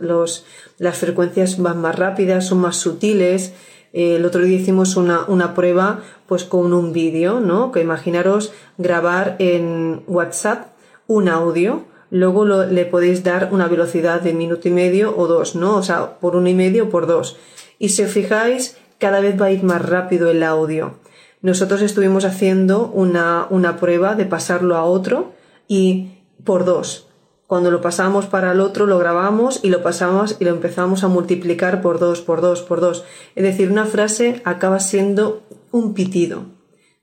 las 0.79 0.97
frecuencias 0.97 1.61
van 1.61 1.83
más 1.83 1.95
rápidas, 1.95 2.47
son 2.47 2.61
más 2.61 2.77
sutiles. 2.77 3.53
Eh, 3.97 4.17
el 4.17 4.27
otro 4.27 4.43
día 4.43 4.59
hicimos 4.59 4.99
una, 4.99 5.25
una 5.27 5.55
prueba 5.55 6.01
pues 6.27 6.45
con 6.45 6.75
un 6.75 6.93
vídeo, 6.93 7.41
¿no? 7.41 7.73
Que 7.73 7.81
imaginaros 7.81 8.53
grabar 8.77 9.37
en 9.39 10.03
WhatsApp 10.07 10.67
un 11.07 11.31
audio, 11.31 11.87
luego 12.11 12.45
le 12.45 12.85
podéis 12.85 13.25
dar 13.25 13.49
una 13.53 13.69
velocidad 13.69 14.21
de 14.21 14.35
minuto 14.35 14.69
y 14.69 14.71
medio 14.71 15.17
o 15.17 15.27
dos, 15.27 15.57
¿no? 15.57 15.77
O 15.77 15.83
sea, 15.83 16.19
por 16.21 16.37
uno 16.37 16.47
y 16.51 16.55
medio 16.55 16.85
o 16.85 16.89
por 16.91 17.07
dos. 17.07 17.39
Y 17.79 17.89
si 17.89 18.03
os 18.03 18.11
fijáis, 18.11 18.77
cada 18.99 19.21
vez 19.21 19.41
va 19.41 19.47
a 19.47 19.53
ir 19.53 19.63
más 19.63 19.81
rápido 19.81 20.31
el 20.31 20.43
audio. 20.43 20.97
Nosotros 21.41 21.81
estuvimos 21.81 22.27
haciendo 22.27 22.89
una, 22.89 23.47
una 23.49 23.79
prueba 23.79 24.15
de 24.15 24.27
pasarlo 24.27 24.77
a 24.77 24.85
otro 24.85 25.33
y 25.69 26.19
por 26.45 26.67
dos. 26.67 27.06
Cuando 27.47 27.71
lo 27.71 27.81
pasamos 27.81 28.27
para 28.27 28.53
el 28.53 28.61
otro, 28.61 28.87
lo 28.87 28.99
grabamos 28.99 29.61
y 29.63 29.71
lo 29.71 29.83
pasamos 29.83 30.37
y 30.41 30.45
lo 30.45 30.51
empezamos 30.51 31.05
a 31.05 31.09
multiplicar 31.09 31.81
por 31.81 31.99
dos, 31.99 32.21
por 32.21 32.41
dos, 32.41 32.63
por 32.63 32.81
dos. 32.81 33.05
Es 33.37 33.45
decir, 33.45 33.71
una 33.71 33.85
frase 33.85 34.43
acaba 34.45 34.81
siendo 34.81 35.43
un 35.71 35.95
pitido, 35.95 36.47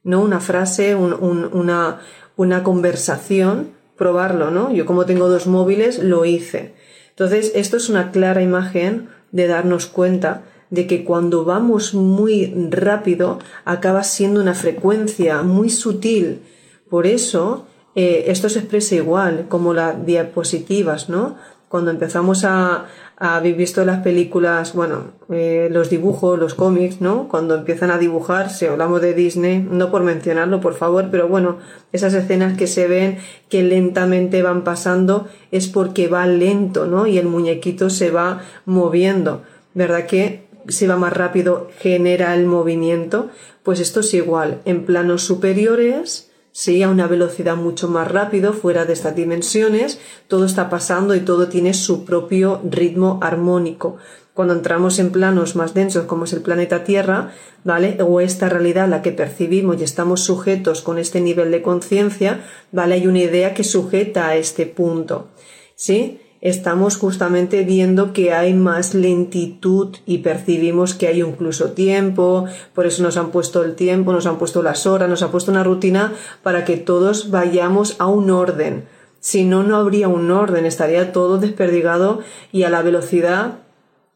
no 0.04 0.22
una 0.22 0.42
frase, 0.42 0.96
una, 0.96 2.02
una 2.36 2.64
conversación, 2.64 3.70
probarlo, 3.98 4.52
¿no? 4.52 4.72
Yo 4.72 4.86
como 4.86 5.06
tengo 5.06 5.30
dos 5.30 5.48
móviles, 5.48 6.00
lo 6.00 6.26
hice. 6.26 6.74
Entonces, 7.12 7.52
esto 7.56 7.78
es 7.78 7.90
una 7.90 8.12
clara 8.12 8.42
imagen 8.42 9.08
de 9.32 9.48
darnos 9.48 9.86
cuenta 9.86 10.44
de 10.70 10.88
que 10.88 11.06
cuando 11.06 11.46
vamos 11.46 11.94
muy 11.94 12.54
rápido 12.72 13.40
acaba 13.64 14.04
siendo 14.04 14.42
una 14.42 14.56
frecuencia 14.56 15.44
muy 15.44 15.70
sutil. 15.70 16.42
Por 16.90 17.06
eso, 17.06 17.68
eh, 17.96 18.26
esto 18.28 18.50
se 18.50 18.60
expresa 18.60 18.96
igual, 18.96 19.46
como 19.50 19.74
las 19.74 20.06
diapositivas, 20.06 21.10
¿no? 21.10 21.36
Cuando 21.70 21.92
empezamos 21.92 22.44
a, 22.44 22.86
a 23.18 23.38
haber 23.38 23.56
visto 23.56 23.86
las 23.86 24.02
películas, 24.02 24.74
bueno, 24.74 25.12
eh, 25.30 25.70
los 25.72 25.90
dibujos, 25.90 26.38
los 26.38 26.56
cómics, 26.56 27.00
¿no? 27.00 27.28
Cuando 27.30 27.56
empiezan 27.56 27.90
a 27.90 27.98
dibujar, 27.98 28.50
si 28.50 28.66
hablamos 28.66 29.02
de 29.02 29.14
Disney, 29.14 29.60
no 29.60 29.92
por 29.92 30.04
mencionarlo, 30.04 30.60
por 30.60 30.74
favor, 30.74 31.08
pero 31.10 31.28
bueno, 31.28 31.58
esas 31.92 32.14
escenas 32.16 32.58
que 32.58 32.68
se 32.68 32.88
ven 32.88 33.20
que 33.50 33.64
lentamente 33.64 34.42
van 34.42 34.64
pasando 34.64 35.28
es 35.52 35.68
porque 35.68 36.08
va 36.08 36.26
lento, 36.26 36.86
¿no? 36.86 37.08
Y 37.08 37.18
el 37.18 37.28
muñequito 37.28 37.90
se 37.90 38.12
va 38.12 38.42
moviendo, 38.66 39.44
¿verdad 39.74 40.06
que 40.06 40.48
si 40.68 40.86
va 40.86 40.98
más 40.98 41.14
rápido 41.14 41.70
genera 41.80 42.36
el 42.36 42.46
movimiento? 42.46 43.30
Pues 43.64 43.80
esto 43.80 44.02
es 44.02 44.14
igual, 44.14 44.60
en 44.66 44.86
planos 44.86 45.24
superiores, 45.24 46.33
sí 46.54 46.84
a 46.84 46.90
una 46.90 47.08
velocidad 47.08 47.58
mucho 47.58 47.90
más 47.90 48.10
rápido, 48.10 48.54
fuera 48.54 48.86
de 48.86 48.94
estas 48.94 49.16
dimensiones, 49.16 50.00
todo 50.28 50.46
está 50.46 50.70
pasando 50.70 51.16
y 51.16 51.20
todo 51.20 51.50
tiene 51.50 51.74
su 51.74 52.06
propio 52.06 52.62
ritmo 52.64 53.20
armónico. 53.22 53.98
Cuando 54.34 54.54
entramos 54.54 54.98
en 55.00 55.12
planos 55.12 55.56
más 55.56 55.74
densos 55.74 56.06
como 56.06 56.26
es 56.26 56.34
el 56.34 56.42
planeta 56.42 56.84
Tierra, 56.84 57.34
¿vale? 57.64 57.98
O 58.02 58.22
esta 58.22 58.50
realidad 58.50 58.88
la 58.88 59.02
que 59.02 59.12
percibimos 59.12 59.80
y 59.80 59.84
estamos 59.84 60.22
sujetos 60.22 60.82
con 60.82 60.98
este 60.98 61.22
nivel 61.22 61.52
de 61.52 61.62
conciencia, 61.62 62.44
¿vale? 62.72 62.96
Hay 62.96 63.08
una 63.08 63.20
idea 63.20 63.54
que 63.54 63.64
sujeta 63.64 64.28
a 64.28 64.36
este 64.36 64.66
punto. 64.66 65.28
¿Sí? 65.76 66.20
Estamos 66.44 66.98
justamente 66.98 67.64
viendo 67.64 68.12
que 68.12 68.34
hay 68.34 68.54
más 68.54 68.94
lentitud 68.94 69.96
y 70.06 70.18
percibimos 70.18 70.94
que 70.94 71.08
hay 71.08 71.22
incluso 71.22 71.72
tiempo, 71.72 72.48
por 72.76 72.86
eso 72.86 73.02
nos 73.02 73.16
han 73.16 73.32
puesto 73.32 73.64
el 73.64 73.76
tiempo, 73.76 74.12
nos 74.12 74.26
han 74.26 74.38
puesto 74.38 74.62
las 74.62 74.86
horas, 74.86 75.08
nos 75.08 75.24
han 75.24 75.32
puesto 75.32 75.52
una 75.52 75.64
rutina 75.64 76.12
para 76.44 76.66
que 76.66 76.76
todos 76.76 77.32
vayamos 77.32 77.96
a 77.98 78.08
un 78.08 78.30
orden. 78.30 78.84
Si 79.22 79.46
no, 79.46 79.64
no 79.64 79.78
habría 79.78 80.10
un 80.10 80.30
orden, 80.32 80.66
estaría 80.66 81.14
todo 81.14 81.38
desperdigado 81.38 82.20
y 82.52 82.64
a 82.64 82.70
la 82.70 82.82
velocidad 82.82 83.60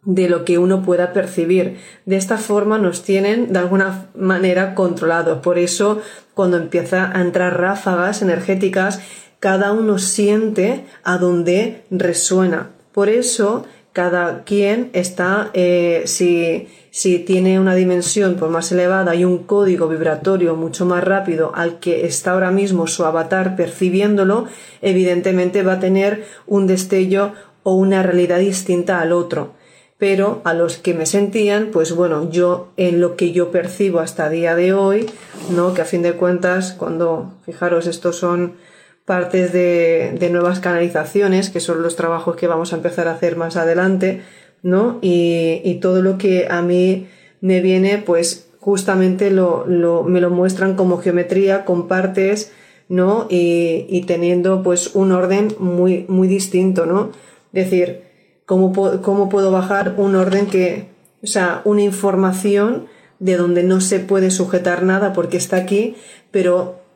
de 0.04 0.28
lo 0.28 0.44
que 0.44 0.58
uno 0.58 0.84
pueda 0.84 1.14
percibir. 1.14 1.78
De 2.06 2.18
esta 2.18 2.38
forma 2.38 2.78
nos 2.78 3.04
tienen 3.04 3.54
de 3.54 3.60
alguna 3.60 4.08
manera 4.16 4.76
controlados. 4.76 5.40
Por 5.40 5.58
eso, 5.58 6.02
cuando 6.34 6.58
empieza 6.58 7.10
a 7.18 7.22
entrar 7.22 7.58
ráfagas 7.58 8.22
energéticas, 8.22 9.00
cada 9.48 9.72
uno 9.72 9.98
siente 9.98 10.84
a 11.06 11.18
donde 11.18 11.84
resuena. 11.89 12.72
Por 12.92 13.08
eso, 13.08 13.66
cada 13.94 14.44
quien 14.44 14.89
está, 14.92 15.51
eh, 15.54 16.01
si, 16.06 16.68
si 16.92 17.20
tiene 17.20 17.58
una 17.58 17.74
dimensión 17.74 18.36
por 18.36 18.50
más 18.50 18.74
elevada 18.74 19.16
y 19.16 19.24
un 19.24 19.38
código 19.38 19.88
vibratorio 19.88 20.58
mucho 20.58 20.86
más 20.86 21.01
rápido 21.01 21.54
al 21.56 21.80
que 21.80 22.06
está 22.06 22.32
ahora 22.32 22.51
mismo 22.51 22.88
su 22.88 23.06
avatar 23.06 23.56
percibiéndolo, 23.56 24.48
evidentemente 24.82 25.63
va 25.63 25.75
a 25.75 25.80
tener 25.80 26.25
un 26.46 26.68
destello 26.68 27.32
o 27.63 27.75
una 27.75 28.04
realidad 28.04 28.39
distinta 28.39 29.00
al 29.00 29.13
otro. 29.13 29.54
Pero 29.98 30.42
a 30.44 30.54
los 30.54 30.75
que 30.75 30.94
me 30.94 31.06
sentían, 31.06 31.70
pues 31.72 31.96
bueno, 31.96 32.30
yo 32.30 32.74
en 32.75 33.00
lo 33.00 33.16
que 33.16 33.32
yo 33.32 33.50
percibo 33.50 34.01
hasta 34.01 34.30
día 34.30 34.58
de 34.58 34.74
hoy, 34.74 35.10
¿no? 35.56 35.74
Que 35.74 35.84
a 35.84 35.86
fin 35.86 36.01
de 36.01 36.16
cuentas, 36.16 36.74
cuando, 36.74 37.32
fijaros, 37.46 37.88
estos 37.88 38.18
son 38.18 38.68
partes 39.08 39.54
de, 39.54 40.30
nuevas 40.30 40.60
canalizaciones, 40.60 41.50
que 41.50 41.62
son 41.62 41.82
los 41.82 41.96
trabajos 41.96 42.36
que 42.36 42.46
vamos 42.46 42.74
a 42.74 42.76
empezar 42.76 43.08
a 43.08 43.14
hacer 43.14 43.38
más 43.38 43.56
adelante, 43.56 44.22
¿no? 44.64 45.00
Y, 45.02 45.80
todo 45.82 46.02
lo 46.02 46.18
que 46.18 46.48
a 46.50 46.62
mí 46.62 47.08
me 47.40 47.62
viene, 47.62 48.00
pues 48.00 48.50
justamente 48.60 49.32
lo, 49.32 49.64
me 50.06 50.20
lo 50.20 50.30
muestran 50.30 50.76
como 50.76 50.98
geometría 50.98 51.64
con 51.64 51.88
partes, 51.88 52.52
¿no? 52.90 53.28
Y, 53.30 54.04
teniendo 54.08 54.62
pues 54.62 54.94
un 54.94 55.14
orden 55.14 55.56
muy, 55.58 56.06
muy 56.10 56.28
distinto, 56.28 56.86
¿no? 56.86 57.12
Es 57.54 57.70
decir, 57.72 58.02
¿cómo, 58.46 58.74
¿cómo 59.02 59.30
puedo 59.30 59.52
bajar 59.52 59.96
un 59.96 60.18
orden 60.18 60.48
que, 60.48 60.90
o 61.24 61.28
sea, 61.28 61.62
una 61.64 61.82
información 61.82 62.88
de 63.20 63.38
donde 63.38 63.64
no 63.64 63.80
se 63.80 64.02
puede 64.02 64.32
sujetar 64.32 64.84
nada 64.84 65.14
porque 65.14 65.38
está 65.38 65.56
aquí, 65.56 65.96
pero 66.30 66.87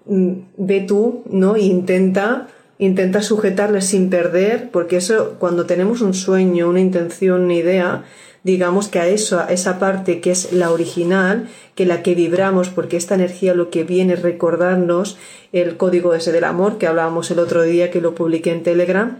ve 0.58 0.82
tú, 0.82 1.24
¿no? 1.30 1.58
intenta 1.58 2.48
intenta 2.82 3.22
sujetarle 3.22 3.80
sin 3.82 4.10
perder, 4.10 4.70
porque 4.72 4.98
eso, 4.98 5.36
cuando 5.38 5.68
tenemos 5.68 6.02
un 6.02 6.16
sueño, 6.16 6.68
una 6.68 6.80
intención, 6.80 7.42
una 7.42 7.54
idea, 7.54 8.06
digamos 8.44 8.88
que 8.88 8.98
a 8.98 9.06
eso, 9.06 9.40
a 9.40 9.54
esa 9.54 9.78
parte 9.78 10.20
que 10.20 10.32
es 10.32 10.52
la 10.52 10.72
original, 10.72 11.48
que 11.76 11.86
la 11.86 12.02
que 12.02 12.16
vibramos, 12.16 12.70
porque 12.70 12.98
esta 12.98 13.14
energía 13.14 13.54
lo 13.54 13.70
que 13.70 13.84
viene 13.84 14.14
es 14.14 14.24
recordarnos 14.24 15.20
el 15.54 15.78
código 15.78 16.16
ese 16.16 16.32
del 16.32 16.44
amor 16.44 16.80
que 16.80 16.88
hablábamos 16.88 17.30
el 17.30 17.38
otro 17.38 17.62
día, 17.62 17.92
que 17.92 18.02
lo 18.02 18.16
publiqué 18.16 18.52
en 18.52 18.64
Telegram, 18.64 19.20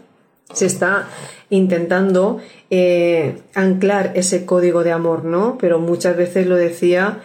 se 0.54 0.66
está 0.66 1.08
intentando 1.52 2.40
eh, 2.72 3.38
anclar 3.54 4.14
ese 4.16 4.44
código 4.44 4.84
de 4.84 4.92
amor, 4.92 5.24
¿no? 5.24 5.60
Pero 5.62 5.78
muchas 5.78 6.18
veces 6.18 6.48
lo 6.48 6.56
decía 6.56 7.20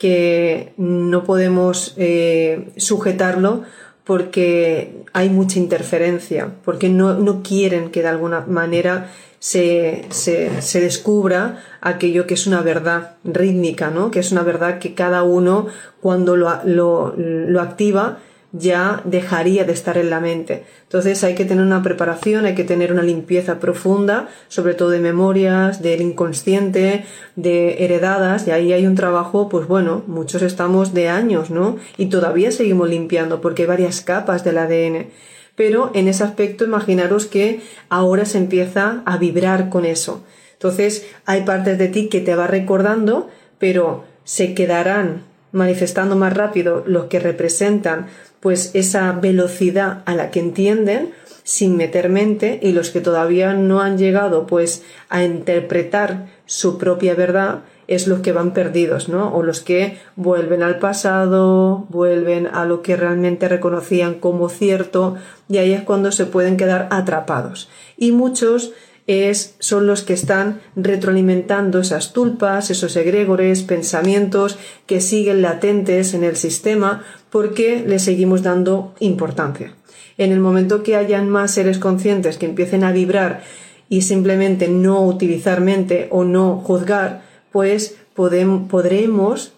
que 0.00 0.72
no 0.78 1.24
podemos 1.24 1.94
eh, 1.98 2.72
sujetarlo 2.78 3.64
porque 4.04 5.04
hay 5.12 5.28
mucha 5.28 5.58
interferencia, 5.58 6.48
porque 6.64 6.88
no, 6.88 7.18
no 7.18 7.42
quieren 7.42 7.90
que 7.90 8.00
de 8.00 8.08
alguna 8.08 8.40
manera 8.40 9.10
se, 9.38 10.06
se, 10.08 10.62
se, 10.62 10.80
descubra 10.80 11.62
aquello 11.82 12.26
que 12.26 12.32
es 12.32 12.46
una 12.46 12.62
verdad 12.62 13.16
rítmica, 13.24 13.90
¿no? 13.90 14.10
Que 14.10 14.20
es 14.20 14.32
una 14.32 14.42
verdad 14.42 14.78
que 14.78 14.94
cada 14.94 15.22
uno 15.22 15.66
cuando 16.00 16.34
lo, 16.34 16.50
lo, 16.64 17.14
lo 17.16 17.60
activa 17.60 18.20
ya 18.52 19.00
dejaría 19.04 19.64
de 19.64 19.72
estar 19.72 19.96
en 19.96 20.10
la 20.10 20.20
mente. 20.20 20.64
Entonces 20.82 21.22
hay 21.22 21.34
que 21.34 21.44
tener 21.44 21.64
una 21.64 21.82
preparación, 21.82 22.46
hay 22.46 22.54
que 22.54 22.64
tener 22.64 22.92
una 22.92 23.02
limpieza 23.02 23.60
profunda, 23.60 24.28
sobre 24.48 24.74
todo 24.74 24.90
de 24.90 24.98
memorias, 24.98 25.82
del 25.82 26.00
inconsciente, 26.00 27.04
de 27.36 27.84
heredadas, 27.84 28.48
y 28.48 28.50
ahí 28.50 28.72
hay 28.72 28.86
un 28.86 28.96
trabajo, 28.96 29.48
pues 29.48 29.68
bueno, 29.68 30.02
muchos 30.06 30.42
estamos 30.42 30.94
de 30.94 31.08
años, 31.08 31.50
¿no? 31.50 31.76
Y 31.96 32.06
todavía 32.06 32.50
seguimos 32.50 32.88
limpiando 32.88 33.40
porque 33.40 33.62
hay 33.62 33.68
varias 33.68 34.00
capas 34.00 34.44
del 34.44 34.58
ADN. 34.58 35.06
Pero 35.54 35.90
en 35.94 36.08
ese 36.08 36.24
aspecto 36.24 36.64
imaginaros 36.64 37.26
que 37.26 37.60
ahora 37.88 38.24
se 38.24 38.38
empieza 38.38 39.02
a 39.04 39.16
vibrar 39.18 39.68
con 39.68 39.84
eso. 39.84 40.24
Entonces 40.54 41.06
hay 41.24 41.42
partes 41.42 41.78
de 41.78 41.88
ti 41.88 42.08
que 42.08 42.20
te 42.20 42.34
va 42.34 42.46
recordando, 42.46 43.28
pero 43.58 44.04
se 44.24 44.54
quedarán 44.54 45.24
manifestando 45.52 46.16
más 46.16 46.34
rápido 46.34 46.84
los 46.86 47.06
que 47.06 47.18
representan 47.18 48.06
pues 48.40 48.70
esa 48.74 49.12
velocidad 49.12 50.02
a 50.06 50.14
la 50.14 50.30
que 50.30 50.40
entienden 50.40 51.12
sin 51.44 51.76
meter 51.76 52.08
mente 52.08 52.60
y 52.62 52.72
los 52.72 52.90
que 52.90 53.00
todavía 53.00 53.54
no 53.54 53.80
han 53.80 53.98
llegado 53.98 54.46
pues 54.46 54.82
a 55.08 55.24
interpretar 55.24 56.28
su 56.46 56.78
propia 56.78 57.14
verdad 57.14 57.60
es 57.90 58.06
los 58.06 58.20
que 58.20 58.30
van 58.30 58.52
perdidos, 58.52 59.08
¿no? 59.08 59.34
O 59.34 59.42
los 59.42 59.60
que 59.60 59.98
vuelven 60.14 60.62
al 60.62 60.78
pasado, 60.78 61.86
vuelven 61.88 62.46
a 62.46 62.64
lo 62.64 62.82
que 62.82 62.94
realmente 62.94 63.48
reconocían 63.48 64.14
como 64.14 64.48
cierto 64.48 65.16
y 65.48 65.58
ahí 65.58 65.72
es 65.72 65.82
cuando 65.82 66.12
se 66.12 66.26
pueden 66.26 66.56
quedar 66.56 66.86
atrapados. 66.92 67.68
Y 67.96 68.12
muchos 68.12 68.72
es, 69.08 69.56
son 69.58 69.88
los 69.88 70.02
que 70.02 70.12
están 70.12 70.60
retroalimentando 70.76 71.80
esas 71.80 72.12
tulpas, 72.12 72.70
esos 72.70 72.94
egregores, 72.94 73.64
pensamientos 73.64 74.56
que 74.86 75.00
siguen 75.00 75.42
latentes 75.42 76.14
en 76.14 76.22
el 76.22 76.36
sistema 76.36 77.02
porque 77.30 77.84
le 77.86 77.98
seguimos 77.98 78.42
dando 78.42 78.94
importancia. 79.00 79.74
En 80.18 80.32
el 80.32 80.40
momento 80.40 80.82
que 80.82 80.96
hayan 80.96 81.28
más 81.30 81.52
seres 81.52 81.78
conscientes 81.78 82.36
que 82.36 82.46
empiecen 82.46 82.84
a 82.84 82.92
vibrar 82.92 83.42
y 83.88 84.02
simplemente 84.02 84.68
no 84.68 85.04
utilizar 85.04 85.60
mente 85.60 86.08
o 86.10 86.24
no 86.24 86.58
juzgar, 86.58 87.22
pues 87.52 87.96
podremos 88.14 89.52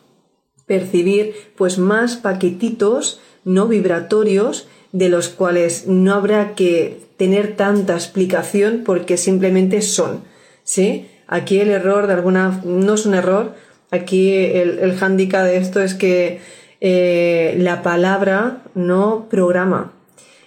percibir 0.67 1.35
pues 1.57 1.79
más 1.79 2.17
paquetitos 2.17 3.21
no 3.45 3.67
vibratorios 3.67 4.69
de 4.93 5.09
los 5.09 5.29
cuales 5.29 5.87
no 5.87 6.15
habrá 6.15 6.55
que 6.55 7.01
tener 7.17 7.57
tanta 7.57 7.95
explicación 7.95 8.83
porque 8.85 9.17
simplemente 9.17 9.83
son, 9.83 10.23
¿sí? 10.65 11.09
Aquí 11.27 11.61
el 11.61 11.71
error 11.71 12.07
de 12.07 12.13
alguna, 12.15 12.61
no 12.65 12.95
es 12.95 13.07
un 13.07 13.15
error, 13.15 13.55
aquí 13.91 14.33
el, 14.33 14.79
el 14.79 14.97
hándicap 14.97 15.45
de 15.45 15.57
esto 15.57 15.81
es 15.81 15.95
que 15.95 16.41
eh, 16.85 17.55
la 17.59 17.81
palabra 17.85 18.65
no 18.75 19.29
programa. 19.29 19.93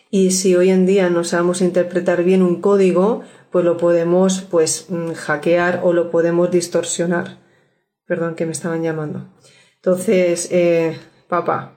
Y 0.09 0.31
si 0.31 0.53
hoy 0.53 0.69
en 0.69 0.85
día 0.85 1.09
no 1.09 1.23
sabemos 1.23 1.61
interpretar 1.61 2.25
bien 2.25 2.41
un 2.41 2.59
código, 2.59 3.21
pues 3.51 3.63
lo 3.63 3.77
podemos 3.77 4.41
pues 4.41 4.87
mm, 4.89 5.13
hackear 5.13 5.79
o 5.81 5.93
lo 5.93 6.11
podemos 6.11 6.51
distorsionar. 6.51 7.37
Perdón 8.05 8.35
que 8.35 8.45
me 8.45 8.51
estaban 8.51 8.83
llamando. 8.83 9.29
Entonces, 9.77 10.49
eh, 10.51 10.97
papá, 11.29 11.73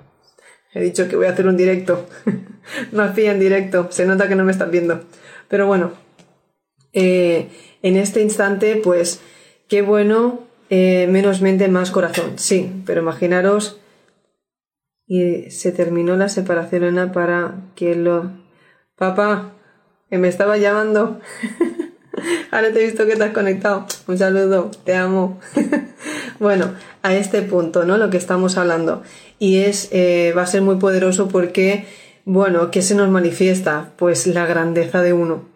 he 0.74 0.82
dicho 0.82 1.08
que 1.08 1.14
voy 1.14 1.26
a 1.26 1.30
hacer 1.30 1.46
un 1.46 1.56
directo. 1.56 2.06
no 2.90 3.04
hacía 3.04 3.30
en 3.30 3.38
directo, 3.38 3.86
se 3.92 4.06
nota 4.06 4.26
que 4.26 4.34
no 4.34 4.44
me 4.44 4.50
están 4.50 4.72
viendo. 4.72 5.04
Pero 5.46 5.68
bueno, 5.68 5.92
eh, 6.92 7.48
en 7.82 7.96
este 7.96 8.22
instante, 8.22 8.80
pues, 8.82 9.20
qué 9.68 9.82
bueno, 9.82 10.48
menos 10.68 11.42
mente, 11.42 11.68
más 11.68 11.92
corazón. 11.92 12.32
Sí, 12.38 12.82
pero 12.84 13.02
imaginaros 13.02 13.78
y 15.08 15.50
se 15.50 15.72
terminó 15.72 16.16
la 16.16 16.28
separación 16.28 17.10
para 17.12 17.54
que 17.74 17.96
lo... 17.96 18.30
Papá, 18.94 19.54
que 20.10 20.18
me 20.18 20.28
estaba 20.28 20.58
llamando. 20.58 21.20
Ahora 22.50 22.72
te 22.72 22.80
he 22.80 22.86
visto 22.86 23.06
que 23.06 23.16
te 23.16 23.24
has 23.24 23.32
conectado. 23.32 23.86
Un 24.06 24.18
saludo, 24.18 24.70
te 24.84 24.94
amo. 24.94 25.40
bueno, 26.40 26.74
a 27.02 27.14
este 27.14 27.42
punto, 27.42 27.84
¿no? 27.84 27.96
Lo 27.96 28.10
que 28.10 28.16
estamos 28.18 28.58
hablando. 28.58 29.02
Y 29.38 29.58
es, 29.58 29.88
eh, 29.92 30.34
va 30.36 30.42
a 30.42 30.46
ser 30.46 30.62
muy 30.62 30.76
poderoso 30.76 31.28
porque, 31.28 31.86
bueno, 32.24 32.70
¿qué 32.70 32.82
se 32.82 32.94
nos 32.94 33.08
manifiesta? 33.08 33.92
Pues 33.96 34.26
la 34.26 34.46
grandeza 34.46 35.00
de 35.00 35.14
uno. 35.14 35.48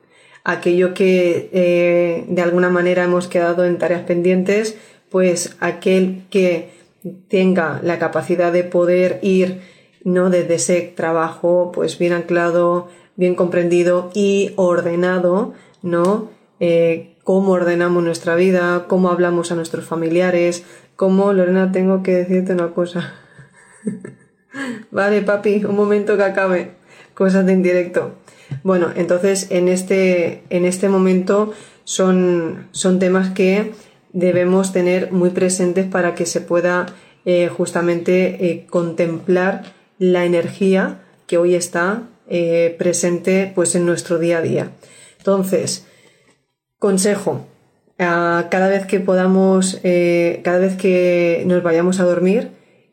Aquello 0.45 0.95
que 0.95 1.51
eh, 1.53 2.25
de 2.29 2.43
alguna 2.43 2.71
manera 2.71 3.05
hemos 3.05 3.29
quedado 3.29 3.65
en 3.65 3.79
tareas 3.79 4.03
pendientes, 4.03 4.77
pues 5.11 5.57
aquel 5.61 6.25
que 6.31 6.82
tenga 7.29 7.81
la 7.83 7.99
capacidad 7.99 8.53
de 8.53 8.65
poder 8.65 9.19
ir 9.23 9.61
no 10.05 10.31
desde 10.31 10.55
ese 10.55 10.81
trabajo 10.81 11.71
pues 11.73 11.99
bien 11.99 12.13
anclado, 12.13 12.89
bien 13.17 13.35
comprendido 13.35 14.11
y 14.15 14.53
ordenado, 14.57 15.55
¿no? 15.83 16.31
Eh, 16.61 17.17
cómo 17.25 17.53
ordenamos 17.53 18.03
nuestra 18.03 18.35
vida, 18.35 18.87
cómo 18.89 19.11
hablamos 19.11 19.53
a 19.53 19.55
nuestros 19.55 19.85
familiares, 19.85 20.65
cómo, 20.97 21.33
Lorena, 21.33 21.73
tengo 21.73 22.03
que 22.03 22.13
decirte 22.13 22.53
una 22.53 22.69
cosa. 22.69 23.15
vale, 24.91 25.23
papi, 25.23 25.65
un 25.65 25.77
momento 25.77 26.17
que 26.17 26.23
acabe. 26.25 26.71
Cosas 27.15 27.45
de 27.47 27.53
indirecto. 27.53 28.13
Bueno, 28.63 28.89
entonces 28.95 29.49
en 29.51 29.69
este, 29.69 30.43
en 30.51 30.65
este 30.65 30.89
momento 30.89 31.53
son, 31.85 32.69
son 32.71 32.99
temas 32.99 33.31
que 33.31 33.73
debemos 34.13 34.73
tener 34.73 35.13
muy 35.13 35.31
presentes 35.31 35.87
para 35.87 36.15
que 36.15 36.27
se 36.27 36.41
pueda 36.41 36.87
eh, 37.25 37.49
justamente 37.49 38.47
eh, 38.47 38.67
contemplar 38.69 39.63
la 39.99 40.25
energía 40.25 41.03
que 41.27 41.39
hoy 41.39 41.55
está 41.55 42.09
eh, 42.29 42.75
presente 42.79 43.53
pues 43.55 43.75
en 43.75 43.87
nuestro 43.87 44.19
día 44.19 44.39
a 44.39 44.43
día. 44.43 44.71
Entonces, 45.19 45.87
consejo, 46.79 47.47
cada 47.97 48.69
vez 48.69 48.87
que 48.87 48.99
podamos, 48.99 49.79
cada 50.43 50.59
vez 50.59 50.77
que 50.77 51.45
nos 51.47 51.63
vayamos 51.63 52.01
a 52.01 52.05
dormir, 52.05 52.51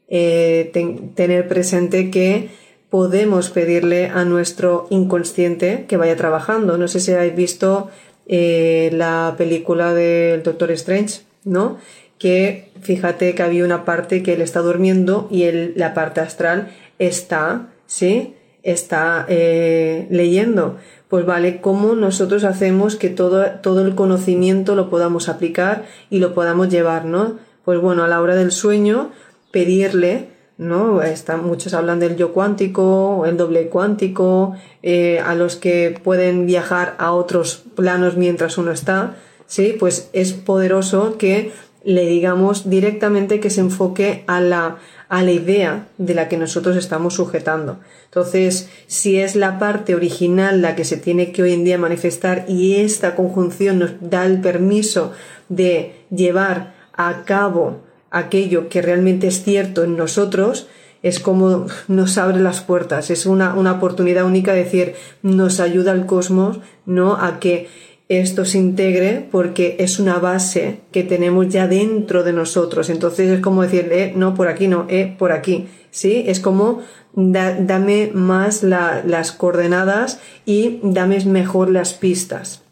tener 0.08 1.48
presente 1.48 2.12
que 2.12 2.50
podemos 2.92 3.50
pedirle 3.50 4.08
a 4.08 4.26
nuestro 4.26 4.86
inconsciente 4.92 5.86
que 5.88 5.98
vaya 5.98 6.16
trabajando. 6.16 6.78
No 6.78 6.88
sé 6.88 7.00
si 7.00 7.12
habéis 7.12 7.36
visto 7.36 7.90
la 8.30 9.36
película 9.38 9.94
del 9.94 10.44
Doctor 10.44 10.72
Strange, 10.72 11.22
¿no? 11.44 11.78
Que 12.18 12.70
fíjate 12.82 13.34
que 13.34 13.44
había 13.44 13.66
una 13.66 13.86
parte 13.86 14.24
que 14.24 14.34
él 14.34 14.42
está 14.42 14.60
durmiendo 14.60 15.28
y 15.32 15.50
la 15.76 15.94
parte 15.94 16.22
astral 16.22 16.70
está, 17.00 17.70
¿sí? 17.88 18.36
Está 18.62 19.26
eh, 19.30 20.08
leyendo. 20.10 20.78
Pues 21.08 21.26
vale, 21.26 21.60
¿cómo 21.60 21.96
nosotros 21.96 22.44
hacemos 22.44 22.96
que 22.96 23.10
todo, 23.10 23.46
todo 23.64 23.86
el 23.86 23.96
conocimiento 23.96 24.76
lo 24.76 24.90
podamos 24.92 25.28
aplicar 25.28 25.86
y 26.12 26.20
lo 26.20 26.36
podamos 26.36 26.70
llevar, 26.70 27.06
¿no? 27.06 27.40
Pues 27.66 27.80
bueno, 27.80 28.04
a 28.04 28.08
la 28.08 28.22
hora 28.22 28.36
del 28.36 28.52
sueño, 28.52 29.12
pedirle, 29.52 30.28
¿no? 30.60 31.02
Está, 31.02 31.38
muchos 31.38 31.74
hablan 31.74 32.02
del 32.02 32.18
yo 32.18 32.34
cuántico, 32.34 33.26
el 33.26 33.38
doble 33.38 33.70
cuántico, 33.70 34.56
eh, 34.84 35.20
a 35.26 35.34
los 35.34 35.56
que 35.56 35.98
pueden 36.04 36.46
viajar 36.46 36.96
a 37.00 37.14
otros 37.14 37.64
planos 37.76 38.18
mientras 38.18 38.58
uno 38.58 38.72
está, 38.72 39.16
¿sí? 39.48 39.76
Pues 39.80 40.10
es 40.12 40.34
poderoso 40.34 41.18
que 41.18 41.54
le 41.86 42.06
digamos 42.06 42.70
directamente 42.70 43.40
que 43.40 43.50
se 43.50 43.62
enfoque 43.62 44.26
a 44.28 44.42
la, 44.42 44.80
a 45.08 45.24
la 45.24 45.32
idea 45.32 45.88
de 45.98 46.14
la 46.14 46.28
que 46.28 46.36
nosotros 46.36 46.76
estamos 46.76 47.14
sujetando. 47.14 47.80
Entonces, 48.04 48.70
si 48.86 49.18
es 49.18 49.38
la 49.38 49.60
parte 49.60 49.96
original 49.96 50.62
la 50.62 50.76
que 50.76 50.84
se 50.84 50.98
tiene 50.98 51.32
que 51.32 51.42
hoy 51.42 51.54
en 51.54 51.64
día 51.64 51.78
manifestar 51.78 52.44
y 52.50 52.76
esta 52.76 53.16
conjunción 53.16 53.80
nos 53.80 53.92
da 54.02 54.26
el 54.26 54.42
permiso 54.42 55.14
de 55.48 56.04
llevar 56.10 56.74
a 56.92 57.24
cabo 57.24 57.88
aquello 58.12 58.70
que 58.70 58.82
realmente 58.82 59.28
es 59.28 59.44
cierto 59.44 59.84
en 59.84 59.98
nosotros, 59.98 60.68
es 61.02 61.20
como 61.20 61.68
nos 61.88 62.18
abre 62.18 62.40
las 62.40 62.62
puertas, 62.62 63.10
es 63.10 63.26
una, 63.26 63.54
una 63.54 63.74
oportunidad 63.74 64.26
única 64.26 64.54
de 64.54 64.64
decir, 64.64 64.96
nos 65.22 65.60
ayuda 65.60 65.94
el 65.94 66.06
cosmos, 66.06 66.60
¿no? 66.86 67.16
A 67.16 67.40
que 67.40 67.68
esto 68.10 68.44
se 68.44 68.58
integre 68.58 69.28
porque 69.32 69.78
es 69.80 70.00
una 70.00 70.18
base 70.18 70.80
que 70.92 71.04
tenemos 71.04 71.48
ya 71.50 71.68
dentro 71.68 72.24
de 72.24 72.34
nosotros. 72.34 72.90
Entonces 72.90 73.30
es 73.30 73.40
como 73.40 73.62
decir, 73.62 73.88
eh, 73.92 74.14
no, 74.16 74.34
por 74.34 74.48
aquí 74.48 74.68
no, 74.68 74.88
eh, 74.90 75.16
por 75.18 75.32
aquí. 75.32 75.68
¿Sí? 75.92 76.24
Es 76.28 76.40
como 76.40 76.82
dame 77.14 78.12
más 78.14 78.64
las 78.64 79.32
coordenadas 79.32 80.20
y 80.46 80.80
dame 80.84 81.24
mejor 81.26 81.70
las 81.70 81.94
pistas. 81.94 82.64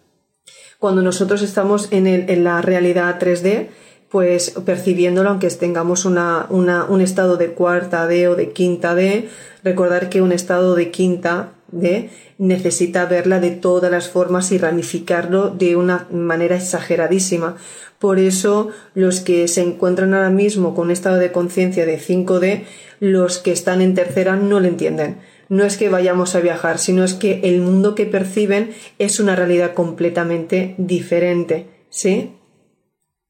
Cuando 0.80 1.02
nosotros 1.02 1.42
estamos 1.42 1.92
en, 1.92 2.08
el, 2.08 2.30
en 2.30 2.44
la 2.44 2.62
realidad 2.62 3.20
3D, 3.20 3.68
pues 4.18 4.56
percibiéndolo, 4.66 5.30
aunque 5.30 5.48
tengamos 5.52 6.04
una, 6.04 6.48
una, 6.50 6.86
un 6.86 7.02
estado 7.02 7.38
de 7.38 7.52
cuarta 7.52 8.08
D 8.08 8.28
o 8.28 8.36
de 8.36 8.50
quinta 8.50 8.96
D, 8.96 9.30
recordar 9.64 10.10
que 10.10 10.24
un 10.24 10.32
estado 10.32 10.74
de 10.74 10.90
quinta 10.90 11.52
D 11.72 12.10
necesita 12.40 13.06
verla 13.06 13.40
de 13.40 13.52
todas 13.52 13.92
las 13.92 14.10
formas 14.10 14.52
y 14.52 14.58
ramificarlo 14.58 15.52
de 15.52 15.76
una 15.76 16.08
manera 16.12 16.56
exageradísima. 16.56 17.58
Por 18.00 18.18
eso 18.18 18.70
los 18.96 19.20
que 19.20 19.48
se 19.48 19.62
encuentran 19.62 20.16
ahora 20.16 20.32
mismo 20.32 20.74
con 20.74 20.86
un 20.86 20.92
estado 20.94 21.18
de 21.18 21.32
conciencia 21.32 21.86
de 21.86 22.00
5D, 22.00 22.64
los 23.00 23.38
que 23.38 23.52
están 23.52 23.84
en 23.84 23.94
tercera 23.94 24.36
no 24.36 24.60
lo 24.60 24.68
entienden. 24.68 25.18
No 25.48 25.64
es 25.64 25.78
que 25.78 25.90
vayamos 25.90 26.34
a 26.34 26.40
viajar, 26.40 26.80
sino 26.80 27.04
es 27.04 27.14
que 27.14 27.42
el 27.44 27.62
mundo 27.62 27.94
que 27.94 28.08
perciben 28.08 28.72
es 28.98 29.20
una 29.20 29.36
realidad 29.36 29.76
completamente 29.76 30.74
diferente. 30.80 31.68
¿Sí? 31.92 32.32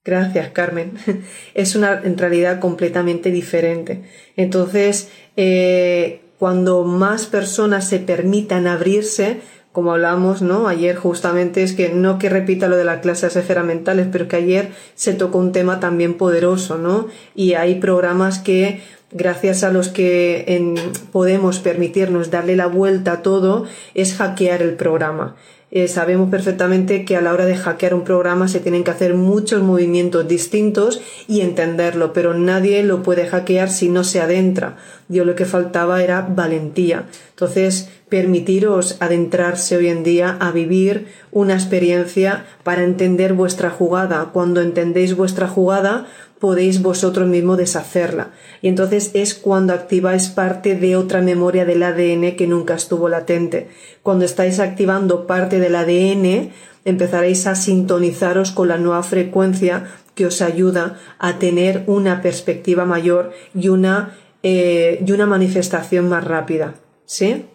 Gracias, 0.07 0.51
Carmen. 0.51 0.93
Es 1.53 1.75
una 1.75 1.95
realidad 1.99 2.59
completamente 2.59 3.29
diferente. 3.29 4.03
Entonces, 4.37 5.09
eh, 5.35 6.21
cuando 6.39 6.85
más 6.85 7.25
personas 7.25 7.89
se 7.89 7.99
permitan 7.99 8.67
abrirse, 8.67 9.41
como 9.73 9.91
hablamos, 9.91 10.41
¿no? 10.41 10.69
Ayer 10.69 10.95
justamente 10.95 11.61
es 11.61 11.73
que 11.73 11.89
no 11.89 12.19
que 12.19 12.29
repita 12.29 12.69
lo 12.69 12.77
de 12.77 12.85
las 12.85 13.01
clases 13.01 13.35
esferas 13.35 13.65
mentales, 13.65 14.07
pero 14.09 14.29
que 14.29 14.37
ayer 14.37 14.69
se 14.95 15.13
tocó 15.13 15.39
un 15.39 15.51
tema 15.51 15.81
también 15.81 16.13
poderoso, 16.13 16.77
¿no? 16.77 17.07
Y 17.35 17.55
hay 17.55 17.75
programas 17.75 18.39
que 18.39 18.79
gracias 19.11 19.63
a 19.63 19.71
los 19.71 19.89
que 19.89 20.73
podemos 21.11 21.59
permitirnos 21.59 22.31
darle 22.31 22.55
la 22.55 22.67
vuelta 22.67 23.11
a 23.11 23.21
todo, 23.21 23.65
es 23.93 24.15
hackear 24.15 24.61
el 24.61 24.75
programa. 24.75 25.35
Eh, 25.69 25.89
sabemos 25.89 26.29
perfectamente 26.29 27.03
que 27.03 27.17
a 27.17 27.21
la 27.21 27.33
hora 27.33 27.45
de 27.45 27.57
hackear 27.57 27.93
un 27.93 28.05
programa 28.05 28.47
se 28.47 28.61
tienen 28.61 28.85
que 28.85 28.91
hacer 28.91 29.15
muchos 29.15 29.61
movimientos 29.61 30.25
distintos 30.25 31.01
y 31.27 31.41
entenderlo, 31.41 32.13
pero 32.13 32.33
nadie 32.33 32.83
lo 32.83 33.03
puede 33.03 33.27
hackear 33.27 33.69
si 33.69 33.89
no 33.89 34.05
se 34.05 34.21
adentra. 34.21 34.77
Yo 35.09 35.25
lo 35.25 35.35
que 35.35 35.45
faltaba 35.45 36.01
era 36.01 36.21
valentía. 36.21 37.07
Entonces, 37.31 37.89
permitiros 38.07 38.95
adentrarse 39.01 39.75
hoy 39.75 39.89
en 39.89 40.03
día 40.03 40.37
a 40.39 40.51
vivir 40.51 41.07
una 41.31 41.55
experiencia 41.55 42.45
para 42.63 42.83
entender 42.83 43.33
vuestra 43.33 43.69
jugada. 43.69 44.29
Cuando 44.31 44.61
entendéis 44.61 45.17
vuestra 45.17 45.49
jugada, 45.49 46.07
podéis 46.39 46.81
vosotros 46.81 47.27
mismos 47.27 47.57
deshacerla. 47.57 48.31
Y 48.61 48.67
entonces 48.67 49.11
es 49.13 49.35
cuando 49.35 49.73
activáis 49.73 50.29
parte 50.29 50.75
de 50.75 50.95
otra 50.95 51.21
memoria 51.21 51.65
del 51.65 51.83
ADN 51.83 52.35
que 52.35 52.47
nunca 52.47 52.75
estuvo 52.75 53.09
latente. 53.09 53.69
Cuando 54.03 54.25
estáis 54.25 54.59
activando 54.59 55.27
parte 55.27 55.59
del 55.59 55.75
ADN, 55.75 56.51
empezaréis 56.85 57.47
a 57.47 57.55
sintonizaros 57.55 58.51
con 58.51 58.67
la 58.67 58.77
nueva 58.77 59.03
frecuencia 59.03 59.87
que 60.15 60.25
os 60.25 60.41
ayuda 60.41 60.97
a 61.19 61.37
tener 61.37 61.83
una 61.87 62.21
perspectiva 62.21 62.85
mayor 62.85 63.31
y 63.53 63.69
una, 63.69 64.17
eh, 64.43 65.03
y 65.05 65.11
una 65.11 65.25
manifestación 65.25 66.09
más 66.09 66.23
rápida. 66.23 66.75
¿Sí? 67.05 67.45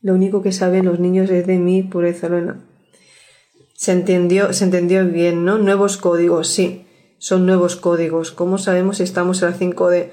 Lo 0.00 0.14
único 0.14 0.42
que 0.42 0.52
saben 0.52 0.84
los 0.84 1.00
niños 1.00 1.30
es 1.30 1.46
de 1.46 1.58
mí, 1.58 1.82
pureza, 1.82 2.28
Luna. 2.28 2.60
Se 3.84 3.92
entendió, 3.92 4.54
se 4.54 4.64
entendió 4.64 5.04
bien, 5.04 5.44
¿no? 5.44 5.58
Nuevos 5.58 5.98
códigos, 5.98 6.48
sí, 6.48 6.86
son 7.18 7.44
nuevos 7.44 7.76
códigos. 7.76 8.32
¿Cómo 8.32 8.56
sabemos 8.56 8.96
si 8.96 9.02
estamos 9.02 9.42
en 9.42 9.50
la 9.50 9.58
5D? 9.58 10.08